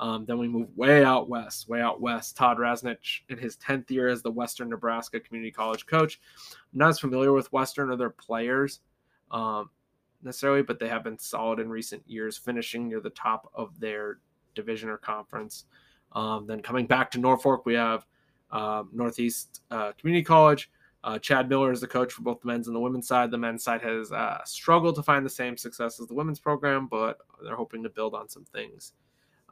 Um, 0.00 0.24
then 0.24 0.38
we 0.38 0.48
move 0.48 0.76
way 0.76 1.04
out 1.04 1.28
west, 1.28 1.68
way 1.68 1.80
out 1.80 2.00
west. 2.00 2.36
Todd 2.36 2.58
Rasnich 2.58 3.20
in 3.28 3.38
his 3.38 3.56
10th 3.58 3.90
year 3.90 4.08
as 4.08 4.22
the 4.22 4.30
Western 4.30 4.68
Nebraska 4.68 5.20
Community 5.20 5.52
College 5.52 5.86
coach. 5.86 6.20
I'm 6.72 6.78
not 6.78 6.88
as 6.90 6.98
familiar 6.98 7.32
with 7.32 7.52
Western 7.52 7.90
or 7.90 7.96
their 7.96 8.10
players 8.10 8.80
um, 9.30 9.70
necessarily, 10.22 10.62
but 10.62 10.80
they 10.80 10.88
have 10.88 11.04
been 11.04 11.18
solid 11.18 11.60
in 11.60 11.68
recent 11.68 12.02
years, 12.06 12.36
finishing 12.36 12.88
near 12.88 13.00
the 13.00 13.10
top 13.10 13.50
of 13.54 13.78
their 13.78 14.18
division 14.54 14.88
or 14.88 14.96
conference. 14.96 15.66
Um, 16.12 16.46
then 16.46 16.60
coming 16.60 16.86
back 16.86 17.10
to 17.12 17.18
Norfolk, 17.18 17.64
we 17.64 17.74
have 17.74 18.04
uh, 18.50 18.84
Northeast 18.92 19.62
uh, 19.70 19.92
Community 19.92 20.24
College. 20.24 20.70
Uh, 21.04 21.18
Chad 21.18 21.50
Miller 21.50 21.70
is 21.70 21.82
the 21.82 21.86
coach 21.86 22.14
for 22.14 22.22
both 22.22 22.40
the 22.40 22.46
men's 22.46 22.66
and 22.66 22.74
the 22.74 22.80
women's 22.80 23.06
side. 23.06 23.30
The 23.30 23.36
men's 23.36 23.62
side 23.62 23.82
has 23.82 24.10
uh, 24.10 24.38
struggled 24.46 24.94
to 24.94 25.02
find 25.02 25.24
the 25.24 25.30
same 25.30 25.58
success 25.58 26.00
as 26.00 26.08
the 26.08 26.14
women's 26.14 26.40
program, 26.40 26.88
but 26.90 27.18
they're 27.42 27.56
hoping 27.56 27.82
to 27.82 27.90
build 27.90 28.14
on 28.14 28.26
some 28.26 28.46
things 28.46 28.94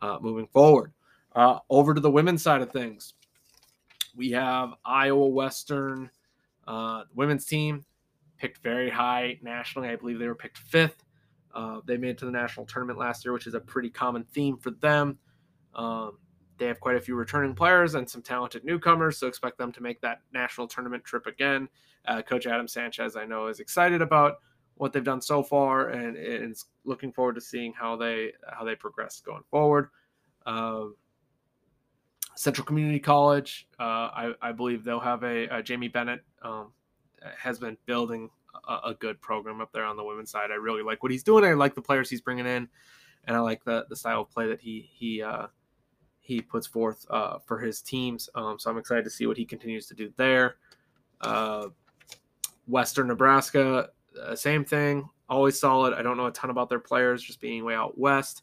uh, 0.01 0.19
moving 0.21 0.47
forward. 0.47 0.93
Uh, 1.35 1.59
over 1.69 1.93
to 1.93 2.01
the 2.01 2.11
women's 2.11 2.43
side 2.43 2.63
of 2.63 2.73
things, 2.73 3.15
we 4.17 4.31
have 4.31 4.71
Iowa 4.85 5.27
Western 5.27 6.11
women's 7.15 7.45
team 7.45 7.85
picked 8.39 8.63
very 8.63 8.89
high 8.89 9.39
nationally. 9.43 9.89
I 9.89 9.97
believe 9.97 10.19
they 10.19 10.29
were 10.29 10.35
picked 10.35 10.59
fifth. 10.59 11.05
Uh, 11.55 11.81
they 11.85 11.99
made 11.99 12.11
it 12.11 12.19
to 12.19 12.25
the 12.25 12.31
national 12.33 12.65
tournament 12.65 12.99
last 12.99 13.25
year, 13.25 13.33
which 13.33 13.47
is 13.47 13.55
a 13.55 13.61
pretty 13.61 13.91
common 13.91 14.25
theme 14.25 14.57
for 14.57 14.71
them. 14.71 15.19
Um, 15.75 16.19
they 16.59 16.67
have 16.67 16.81
quite 16.81 16.97
a 16.97 17.01
few 17.01 17.15
returning 17.15 17.55
players 17.55 17.95
and 17.95 18.09
some 18.09 18.23
talented 18.23 18.65
newcomers, 18.65 19.19
so 19.19 19.27
expect 19.27 19.59
them 19.59 19.73
to 19.73 19.83
make 19.83 20.01
that 20.01 20.21
national 20.33 20.69
tournament 20.69 21.05
trip 21.05 21.27
again. 21.27 21.69
Uh, 22.07 22.23
Coach 22.23 22.47
Adam 22.47 22.69
Sanchez, 22.69 23.17
I 23.17 23.25
know, 23.25 23.47
is 23.47 23.61
excited 23.61 24.03
about 24.03 24.37
what 24.75 24.93
they've 24.93 25.05
done 25.05 25.21
so 25.21 25.43
far, 25.43 25.89
and 25.89 26.17
is 26.19 26.67
looking 26.85 27.13
forward 27.13 27.35
to 27.35 27.41
seeing 27.41 27.73
how 27.73 27.97
they 27.97 28.33
how 28.51 28.65
they 28.65 28.75
progress 28.75 29.21
going 29.21 29.43
forward. 29.51 29.89
Um, 30.47 30.97
Central 32.35 32.65
Community 32.65 32.99
College, 32.99 33.69
uh, 33.79 33.83
I, 33.83 34.33
I, 34.41 34.53
believe 34.53 34.85
they'll 34.85 34.99
have 34.99 35.23
a, 35.23 35.47
a 35.49 35.63
Jamie 35.63 35.89
Bennett 35.89 36.25
um, 36.43 36.73
has 37.39 37.59
been 37.59 37.77
building 37.87 38.31
a, 38.67 38.79
a, 38.87 38.97
good 38.99 39.21
program 39.21 39.61
up 39.61 39.71
there 39.73 39.85
on 39.85 39.97
the 39.97 40.03
women's 40.03 40.31
side. 40.31 40.51
I 40.51 40.55
really 40.55 40.83
like 40.83 41.03
what 41.03 41.13
he's 41.13 41.23
doing. 41.23 41.45
I 41.45 41.53
like 41.53 41.75
the 41.75 41.83
players 41.83 42.09
he's 42.09 42.21
bringing 42.21 42.47
in, 42.47 42.69
and 43.25 43.37
I 43.37 43.41
like 43.41 43.65
the 43.65 43.87
the 43.89 43.97
style 43.97 44.23
of 44.23 44.31
play 44.31 44.49
that 44.49 44.61
he 44.61 44.89
he 44.93 45.23
uh, 45.23 45.47
he 46.23 46.41
puts 46.41 46.69
forth 46.69 47.05
uh, 47.11 47.39
for 47.39 47.59
his 47.59 47.83
teams. 47.83 48.31
Um, 48.37 48.59
so 48.59 48.71
I'm 48.71 48.79
excited 48.79 49.03
to 49.05 49.11
see 49.11 49.27
what 49.27 49.37
he 49.37 49.45
continues 49.45 49.87
to 49.89 49.95
do 49.95 50.13
there. 50.17 50.57
Uh, 51.21 51.69
Western 52.69 53.09
Nebraska, 53.09 53.91
uh, 54.25 54.37
same 54.37 54.65
thing, 54.65 55.09
always 55.29 55.59
solid. 55.59 55.95
I 55.95 56.03
don't 56.03 56.17
know 56.17 56.27
a 56.27 56.33
ton 56.33 56.51
about 56.51 56.69
their 56.69 56.79
players, 56.79 57.23
just 57.23 57.41
being 57.41 57.65
way 57.65 57.75
out 57.75 57.99
west. 57.99 58.43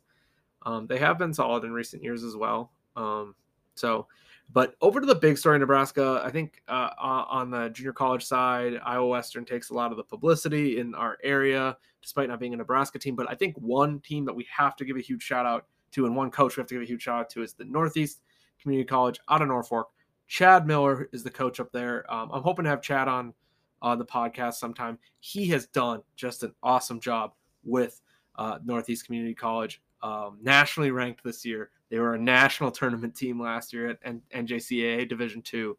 Um, 0.63 0.87
they 0.87 0.97
have 0.97 1.17
been 1.17 1.33
solid 1.33 1.63
in 1.63 1.71
recent 1.71 2.03
years 2.03 2.23
as 2.25 2.35
well. 2.35 2.73
Um, 2.97 3.33
so, 3.75 4.07
but 4.51 4.75
over 4.81 4.99
to 4.99 5.05
the 5.05 5.15
big 5.15 5.37
story 5.37 5.57
Nebraska, 5.57 6.21
I 6.23 6.31
think 6.31 6.61
uh, 6.67 6.89
on 6.99 7.49
the 7.49 7.69
junior 7.69 7.93
college 7.93 8.25
side, 8.25 8.81
Iowa 8.83 9.07
Western 9.07 9.45
takes 9.45 9.69
a 9.69 9.73
lot 9.73 9.91
of 9.91 9.97
the 9.97 10.03
publicity 10.03 10.79
in 10.79 10.93
our 10.95 11.17
area, 11.23 11.77
despite 12.01 12.27
not 12.27 12.41
being 12.41 12.53
a 12.53 12.57
Nebraska 12.57 12.99
team. 12.99 13.15
But 13.15 13.29
I 13.29 13.35
think 13.35 13.55
one 13.57 14.01
team 14.01 14.25
that 14.25 14.35
we 14.35 14.45
have 14.53 14.75
to 14.77 14.85
give 14.85 14.97
a 14.97 15.01
huge 15.01 15.23
shout 15.23 15.45
out 15.45 15.67
to, 15.91 16.05
and 16.05 16.15
one 16.15 16.31
coach 16.31 16.57
we 16.57 16.61
have 16.61 16.67
to 16.67 16.75
give 16.75 16.83
a 16.83 16.85
huge 16.85 17.03
shout 17.03 17.19
out 17.19 17.29
to, 17.31 17.43
is 17.43 17.53
the 17.53 17.65
Northeast 17.65 18.21
Community 18.61 18.87
College 18.87 19.19
out 19.29 19.41
of 19.41 19.47
Norfolk. 19.47 19.89
Chad 20.27 20.67
Miller 20.67 21.09
is 21.11 21.23
the 21.23 21.29
coach 21.29 21.59
up 21.59 21.71
there. 21.71 22.11
Um, 22.13 22.29
I'm 22.31 22.43
hoping 22.43 22.63
to 22.63 22.69
have 22.69 22.81
Chad 22.81 23.07
on 23.07 23.33
on 23.81 23.97
the 23.97 24.05
podcast 24.05 24.55
sometime. 24.55 24.99
He 25.19 25.47
has 25.47 25.67
done 25.67 26.01
just 26.15 26.43
an 26.43 26.53
awesome 26.61 26.99
job 26.99 27.33
with 27.63 28.01
uh, 28.35 28.59
Northeast 28.63 29.05
Community 29.05 29.33
College, 29.33 29.81
um, 30.03 30.37
nationally 30.41 30.91
ranked 30.91 31.23
this 31.23 31.45
year. 31.45 31.71
They 31.89 31.99
were 31.99 32.15
a 32.15 32.19
national 32.19 32.71
tournament 32.71 33.15
team 33.15 33.41
last 33.41 33.73
year 33.73 33.89
at 33.89 33.99
N- 34.03 34.21
NJCAA 34.33 35.07
Division 35.09 35.41
Two, 35.41 35.77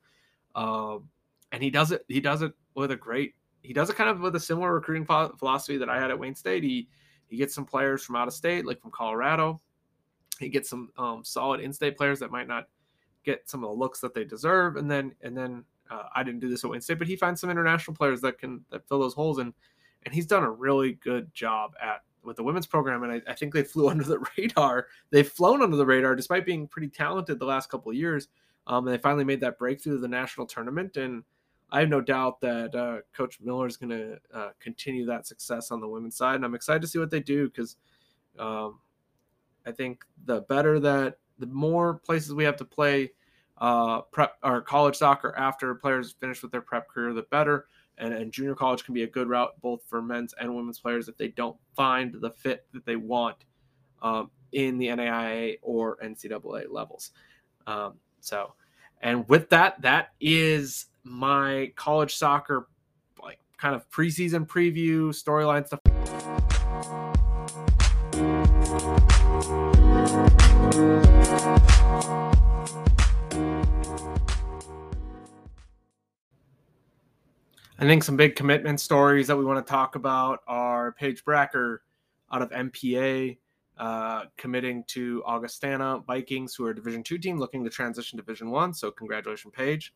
um, 0.55 1.09
and 1.53 1.63
he 1.63 1.71
does 1.71 1.93
it. 1.93 2.05
He 2.09 2.21
does 2.21 2.43
it 2.43 2.53
with 2.75 2.91
a 2.91 2.97
great. 2.97 3.35
He 3.63 3.73
does 3.73 3.91
it 3.91 3.97
kind 3.97 4.11
of 4.11 4.21
with 4.21 4.35
a 4.37 4.41
similar 4.41 4.75
recruiting 4.75 5.05
philosophy 5.05 5.77
that 5.77 5.91
I 5.91 6.01
had 6.01 6.11
at 6.11 6.19
Wayne 6.19 6.35
State. 6.35 6.65
He 6.65 6.89
he 7.29 7.37
gets 7.37 7.55
some 7.55 7.65
players 7.65 8.03
from 8.03 8.17
out 8.17 8.27
of 8.27 8.35
state, 8.35 8.67
like 8.67 8.81
from 8.81 8.91
Colorado. 8.91 9.61
He 10.41 10.49
gets 10.49 10.69
some 10.69 10.91
um, 10.99 11.23
solid 11.25 11.61
in-state 11.61 11.97
players 11.97 12.19
that 12.21 12.31
might 12.31 12.49
not 12.49 12.67
get 13.25 13.49
some 13.49 13.63
of 13.63 13.71
the 13.71 13.77
looks 13.77 14.01
that 14.01 14.15
they 14.15 14.25
deserve, 14.25 14.77
and 14.77 14.91
then 14.91 15.15
and 15.23 15.37
then 15.37 15.65
uh, 15.91 16.05
I 16.15 16.23
didn't 16.23 16.41
do 16.41 16.49
this 16.49 16.65
at 16.65 16.71
Wayne 16.71 16.81
State, 16.81 16.99
but 16.99 17.07
he 17.07 17.17
finds 17.17 17.41
some 17.41 17.51
international 17.51 17.97
players 17.97 18.21
that 18.23 18.39
can 18.39 18.65
that 18.71 18.89
fill 18.89 19.01
those 19.01 19.15
holes, 19.15 19.39
and 19.39 19.53
and 20.05 20.15
he's 20.15 20.27
done 20.27 20.43
a 20.43 20.51
really 20.51 20.95
good 20.95 21.33
job 21.35 21.73
at 21.81 22.03
with 22.23 22.37
the 22.37 22.43
women's 22.43 22.67
program. 22.67 23.03
And 23.03 23.13
I, 23.13 23.31
I 23.31 23.35
think 23.35 23.55
they 23.55 23.63
flew 23.63 23.89
under 23.91 24.05
the 24.05 24.25
radar. 24.37 24.87
They've 25.11 25.29
flown 25.29 25.63
under 25.63 25.77
the 25.77 25.87
radar 25.87 26.15
despite 26.15 26.47
being 26.47 26.69
pretty 26.69 26.89
talented 26.89 27.39
the 27.39 27.47
last 27.47 27.71
couple 27.71 27.91
of 27.91 27.97
years. 27.97 28.29
Um, 28.67 28.87
and 28.87 28.95
they 28.95 29.01
finally 29.01 29.25
made 29.25 29.41
that 29.41 29.59
breakthrough 29.59 29.95
to 29.95 30.01
the 30.01 30.09
national 30.09 30.47
tournament, 30.47 30.97
and 30.97 31.25
I 31.73 31.81
have 31.81 31.89
no 31.89 32.01
doubt 32.01 32.41
that 32.41 32.75
uh, 32.75 32.99
Coach 33.17 33.39
Miller 33.41 33.67
is 33.67 33.77
going 33.77 33.91
to 33.91 34.19
uh, 34.35 34.51
continue 34.61 35.07
that 35.07 35.27
success 35.27 35.71
on 35.71 35.81
the 35.81 35.89
women's 35.89 36.17
side. 36.17 36.37
And 36.37 36.45
I'm 36.45 36.55
excited 36.55 36.83
to 36.83 36.89
see 36.89 36.99
what 36.99 37.11
they 37.11 37.21
do 37.21 37.49
because 37.49 37.77
um, 38.39 38.79
I 39.71 39.73
think 39.73 40.05
the 40.27 40.41
better 40.43 40.81
that 40.81 41.19
the 41.39 41.47
more 41.47 41.95
places 41.95 42.35
we 42.35 42.43
have 42.43 42.57
to 42.57 42.65
play 42.65 43.13
uh, 43.59 44.01
prep 44.01 44.37
or 44.43 44.61
college 44.61 44.97
soccer 44.97 45.33
after 45.37 45.75
players 45.77 46.17
finish 46.19 46.43
with 46.43 46.51
their 46.51 46.61
prep 46.61 46.89
career, 46.89 47.13
the 47.13 47.23
better. 47.23 47.67
And, 47.99 48.13
and 48.13 48.33
junior 48.33 48.55
college 48.55 48.85
can 48.85 48.95
be 48.95 49.05
a 49.05 49.07
good 49.07 49.29
route 49.29 49.53
both 49.61 49.83
for 49.87 50.03
men's 50.03 50.35
and 50.41 50.55
women's 50.55 50.81
players 50.81 51.09
if 51.09 51.17
they 51.17 51.29
don't 51.29 51.57
find 51.77 52.15
the 52.21 52.31
fit 52.31 52.67
that 52.73 52.85
they 52.85 52.97
want 52.97 53.37
um, 54.03 54.31
in 54.53 54.77
the 54.79 54.89
NAIA 54.89 55.59
or 55.63 55.99
NCAA 55.99 56.65
levels. 56.69 57.13
Um, 57.67 57.95
so, 58.21 58.55
and 59.03 59.29
with 59.29 59.51
that, 59.51 59.81
that 59.83 60.13
is 60.21 60.87
my 61.05 61.73
college 61.77 62.17
soccer 62.17 62.69
like 63.23 63.39
kind 63.57 63.75
of 63.77 63.89
preseason 63.91 64.47
preview 64.47 65.11
storyline 65.11 65.67
stuff. 65.67 65.81
I 70.71 70.77
think 77.81 78.05
some 78.05 78.17
big 78.17 78.37
commitment 78.37 78.79
stories 78.79 79.27
that 79.27 79.37
we 79.37 79.45
want 79.45 79.67
to 79.67 79.69
talk 79.69 79.97
about 79.97 80.43
are 80.47 80.93
Paige 80.93 81.25
Bracker 81.25 81.83
out 82.31 82.43
of 82.43 82.51
MPA 82.51 83.39
uh, 83.79 84.27
committing 84.37 84.85
to 84.85 85.25
Augustana 85.27 86.05
Vikings, 86.07 86.55
who 86.55 86.67
are 86.67 86.71
a 86.71 86.75
Division 86.75 87.03
two 87.03 87.19
team 87.19 87.41
looking 87.41 87.65
to 87.65 87.71
transition 87.71 88.17
to 88.19 88.23
Division 88.23 88.51
one. 88.51 88.73
So 88.73 88.93
congratulations, 88.93 89.53
Paige, 89.57 89.93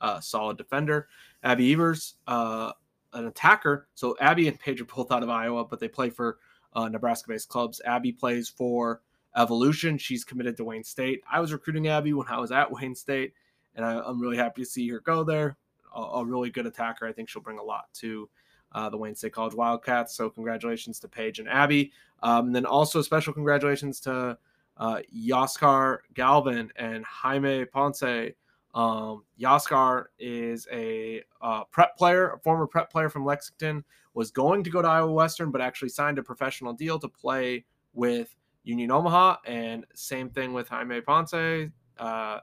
uh, 0.00 0.20
solid 0.20 0.56
defender. 0.56 1.06
Abby 1.42 1.70
Evers, 1.74 2.14
uh, 2.28 2.72
an 3.12 3.26
attacker. 3.26 3.88
So 3.94 4.16
Abby 4.22 4.48
and 4.48 4.58
Paige 4.58 4.80
are 4.80 4.86
both 4.86 5.12
out 5.12 5.22
of 5.22 5.28
Iowa, 5.28 5.66
but 5.66 5.80
they 5.80 5.88
play 5.88 6.08
for 6.08 6.38
uh, 6.72 6.88
Nebraska-based 6.88 7.50
clubs. 7.50 7.82
Abby 7.84 8.10
plays 8.10 8.48
for 8.48 9.02
Evolution. 9.36 9.98
She's 9.98 10.24
committed 10.24 10.56
to 10.56 10.64
Wayne 10.64 10.84
State. 10.84 11.22
I 11.30 11.40
was 11.40 11.52
recruiting 11.52 11.88
Abby 11.88 12.12
when 12.12 12.28
I 12.28 12.38
was 12.38 12.52
at 12.52 12.70
Wayne 12.70 12.94
State, 12.94 13.34
and 13.74 13.84
I, 13.84 14.00
I'm 14.00 14.20
really 14.20 14.36
happy 14.36 14.62
to 14.62 14.66
see 14.66 14.88
her 14.88 15.00
go 15.00 15.24
there 15.24 15.56
a, 15.94 16.00
a 16.00 16.24
really 16.24 16.50
good 16.50 16.66
attacker. 16.66 17.06
I 17.06 17.12
think 17.12 17.28
she'll 17.28 17.42
bring 17.42 17.58
a 17.58 17.62
lot 17.62 17.86
to 17.94 18.28
uh, 18.72 18.88
the 18.88 18.96
Wayne 18.96 19.14
State 19.14 19.32
College 19.32 19.54
Wildcats. 19.54 20.14
So 20.14 20.28
congratulations 20.28 20.98
to 21.00 21.08
Paige 21.08 21.38
and 21.38 21.48
Abby. 21.48 21.92
Um, 22.22 22.46
and 22.46 22.56
then 22.56 22.66
also 22.66 23.02
special 23.02 23.32
congratulations 23.32 24.00
to 24.00 24.36
uh, 24.76 24.98
Yaskar 25.16 25.98
Galvin 26.14 26.70
and 26.76 27.04
Jaime 27.04 27.64
Ponce. 27.66 28.32
Um, 28.74 29.24
Yaskar 29.40 30.06
is 30.18 30.66
a 30.72 31.22
uh, 31.40 31.64
prep 31.64 31.96
player, 31.96 32.30
a 32.30 32.38
former 32.40 32.66
prep 32.66 32.90
player 32.90 33.08
from 33.08 33.24
Lexington, 33.24 33.84
was 34.14 34.30
going 34.30 34.64
to 34.64 34.70
go 34.70 34.82
to 34.82 34.88
Iowa 34.88 35.12
Western, 35.12 35.50
but 35.50 35.60
actually 35.60 35.90
signed 35.90 36.18
a 36.18 36.22
professional 36.22 36.72
deal 36.72 36.98
to 36.98 37.08
play 37.08 37.64
with 37.92 38.34
Union 38.64 38.90
Omaha. 38.90 39.36
And 39.46 39.86
same 39.94 40.30
thing 40.30 40.52
with 40.52 40.68
Jaime 40.68 41.00
Ponce. 41.00 41.70
Uh, 41.98 42.40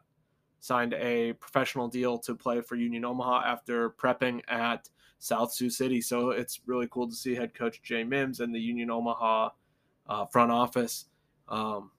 signed 0.62 0.94
a 0.94 1.34
professional 1.34 1.88
deal 1.88 2.18
to 2.20 2.36
play 2.36 2.62
for 2.62 2.76
Union 2.76 3.04
Omaha 3.04 3.44
after 3.46 3.90
prepping 3.90 4.42
at 4.48 4.90
South 5.20 5.52
Sioux 5.52 5.70
City. 5.70 6.00
So 6.02 6.30
it's 6.30 6.62
really 6.66 6.88
cool 6.90 7.08
to 7.10 7.16
see 7.16 7.36
head 7.36 7.54
coach 7.54 7.82
Jay 7.82 8.04
Mims 8.04 8.40
and 8.40 8.54
the 8.54 8.60
Union 8.60 8.90
Omaha 8.90 9.50
uh, 10.08 10.26
front 10.26 10.52
office 10.52 11.06
um, 11.48 11.92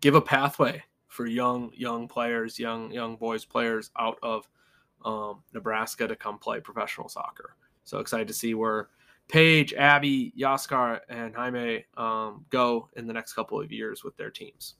give 0.00 0.14
a 0.14 0.20
pathway 0.20 0.82
for 1.08 1.26
young 1.26 1.70
young 1.74 2.06
players, 2.06 2.58
young 2.58 2.92
young 2.92 3.16
boys 3.16 3.44
players 3.44 3.90
out 3.98 4.18
of 4.22 4.48
um, 5.04 5.42
Nebraska 5.52 6.06
to 6.06 6.16
come 6.16 6.38
play 6.38 6.60
professional 6.60 7.08
soccer. 7.08 7.56
So 7.84 7.98
excited 7.98 8.28
to 8.28 8.34
see 8.34 8.54
where 8.54 8.88
Paige, 9.30 9.74
Abby, 9.74 10.32
Yaskar, 10.38 11.00
and 11.08 11.34
Jaime 11.34 11.84
um, 11.96 12.44
go 12.50 12.88
in 12.96 13.06
the 13.06 13.12
next 13.12 13.34
couple 13.34 13.60
of 13.60 13.70
years 13.70 14.02
with 14.02 14.16
their 14.16 14.30
teams. 14.30 14.74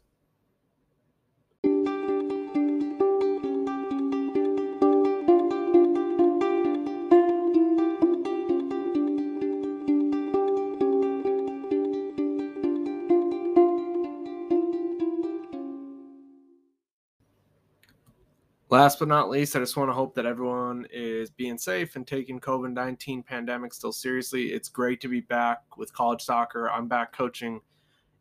Last 18.70 19.00
but 19.00 19.08
not 19.08 19.28
least, 19.28 19.56
I 19.56 19.58
just 19.58 19.76
want 19.76 19.90
to 19.90 19.94
hope 19.94 20.14
that 20.14 20.26
everyone 20.26 20.86
is 20.92 21.28
being 21.28 21.58
safe 21.58 21.96
and 21.96 22.06
taking 22.06 22.38
COVID 22.38 22.72
19 22.72 23.24
pandemic 23.24 23.74
still 23.74 23.90
seriously. 23.90 24.52
It's 24.52 24.68
great 24.68 25.00
to 25.00 25.08
be 25.08 25.20
back 25.22 25.62
with 25.76 25.92
college 25.92 26.22
soccer. 26.22 26.70
I'm 26.70 26.86
back 26.86 27.12
coaching 27.12 27.60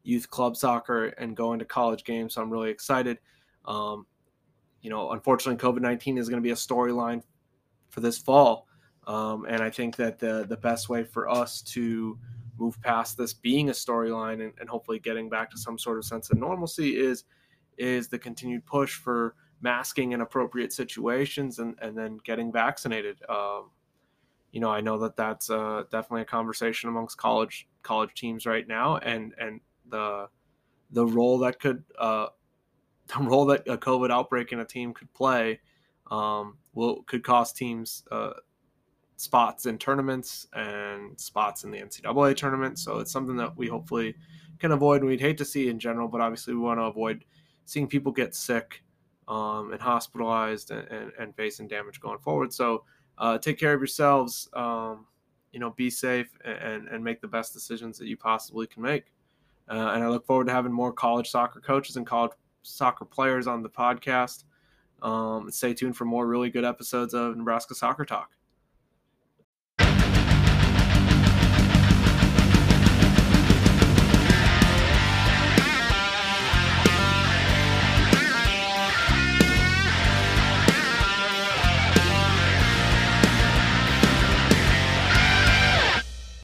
youth 0.01 0.27
club 0.31 0.57
soccer 0.57 1.09
and 1.19 1.37
going 1.37 1.59
to 1.59 1.65
college 1.65 2.03
games, 2.03 2.33
so 2.33 2.41
I'm 2.41 2.49
really 2.49 2.71
excited. 2.71 3.19
Um, 3.65 4.07
you 4.81 4.89
know, 4.89 5.11
unfortunately, 5.11 5.63
COVID 5.63 5.81
19 5.81 6.17
is 6.17 6.29
going 6.29 6.41
to 6.41 6.45
be 6.45 6.49
a 6.49 6.55
storyline 6.55 7.21
for 7.89 7.99
this 7.99 8.17
fall. 8.17 8.65
Um, 9.05 9.45
and 9.47 9.61
I 9.61 9.69
think 9.69 9.97
that 9.97 10.17
the, 10.17 10.47
the 10.49 10.57
best 10.57 10.89
way 10.89 11.03
for 11.03 11.29
us 11.29 11.61
to 11.73 12.17
move 12.57 12.81
past 12.81 13.19
this 13.19 13.33
being 13.33 13.69
a 13.69 13.73
storyline 13.73 14.43
and, 14.43 14.53
and 14.59 14.67
hopefully 14.67 14.97
getting 14.97 15.29
back 15.29 15.51
to 15.51 15.59
some 15.59 15.77
sort 15.77 15.99
of 15.99 16.05
sense 16.05 16.31
of 16.31 16.39
normalcy 16.39 16.97
is 16.97 17.25
is 17.77 18.07
the 18.07 18.17
continued 18.17 18.65
push 18.65 18.95
for 18.95 19.35
masking 19.61 20.13
in 20.13 20.21
appropriate 20.21 20.73
situations 20.73 21.59
and, 21.59 21.75
and 21.81 21.97
then 21.97 22.19
getting 22.23 22.51
vaccinated. 22.51 23.17
Um, 23.29 23.71
you 24.51 24.59
know, 24.59 24.69
I 24.69 24.81
know 24.81 24.97
that 24.99 25.15
that's 25.15 25.49
uh, 25.49 25.83
definitely 25.91 26.23
a 26.23 26.25
conversation 26.25 26.89
amongst 26.89 27.17
college 27.17 27.67
college 27.83 28.13
teams 28.15 28.45
right 28.45 28.67
now, 28.67 28.97
and 28.97 29.33
and 29.39 29.59
the 29.89 30.27
the 30.91 31.05
role 31.05 31.37
that 31.39 31.59
could 31.59 31.83
uh, 31.97 32.27
the 33.07 33.23
role 33.23 33.45
that 33.47 33.67
a 33.67 33.77
COVID 33.77 34.11
outbreak 34.11 34.51
in 34.51 34.59
a 34.59 34.65
team 34.65 34.93
could 34.93 35.13
play 35.13 35.59
um, 36.09 36.57
will 36.73 37.03
could 37.03 37.23
cost 37.23 37.55
teams 37.55 38.03
uh, 38.11 38.31
spots 39.17 39.65
in 39.65 39.77
tournaments 39.77 40.47
and 40.53 41.19
spots 41.19 41.63
in 41.63 41.71
the 41.71 41.77
NCAA 41.77 42.35
tournament. 42.35 42.79
So 42.79 42.99
it's 42.99 43.11
something 43.11 43.35
that 43.37 43.55
we 43.57 43.67
hopefully 43.67 44.15
can 44.59 44.71
avoid. 44.71 45.01
And 45.01 45.09
We'd 45.09 45.19
hate 45.19 45.37
to 45.39 45.45
see 45.45 45.69
in 45.69 45.77
general, 45.77 46.07
but 46.07 46.21
obviously 46.21 46.53
we 46.53 46.61
want 46.61 46.79
to 46.79 46.85
avoid 46.85 47.25
seeing 47.65 47.87
people 47.87 48.11
get 48.11 48.33
sick 48.33 48.81
um, 49.29 49.71
and 49.71 49.81
hospitalized 49.81 50.71
and, 50.71 50.87
and, 50.89 51.11
and, 51.19 51.35
facing 51.35 51.67
damage 51.67 52.01
going 52.01 52.17
forward. 52.17 52.51
So 52.51 52.83
uh, 53.19 53.37
take 53.37 53.59
care 53.59 53.73
of 53.73 53.79
yourselves. 53.79 54.49
Um, 54.53 55.05
you 55.51 55.59
know, 55.59 55.71
be 55.71 55.89
safe 55.89 56.29
and, 56.43 56.87
and 56.87 57.03
make 57.03 57.21
the 57.21 57.27
best 57.27 57.53
decisions 57.53 57.97
that 57.97 58.07
you 58.07 58.17
possibly 58.17 58.67
can 58.67 58.83
make. 58.83 59.05
Uh, 59.69 59.91
and 59.93 60.03
I 60.03 60.07
look 60.07 60.25
forward 60.25 60.47
to 60.47 60.53
having 60.53 60.71
more 60.71 60.91
college 60.91 61.29
soccer 61.29 61.59
coaches 61.59 61.95
and 61.95 62.05
college 62.05 62.31
soccer 62.63 63.05
players 63.05 63.47
on 63.47 63.63
the 63.63 63.69
podcast. 63.69 64.45
Um, 65.01 65.49
stay 65.51 65.73
tuned 65.73 65.95
for 65.95 66.05
more 66.05 66.27
really 66.27 66.49
good 66.49 66.65
episodes 66.65 67.13
of 67.13 67.37
Nebraska 67.37 67.73
Soccer 67.73 68.05
Talk. 68.05 68.31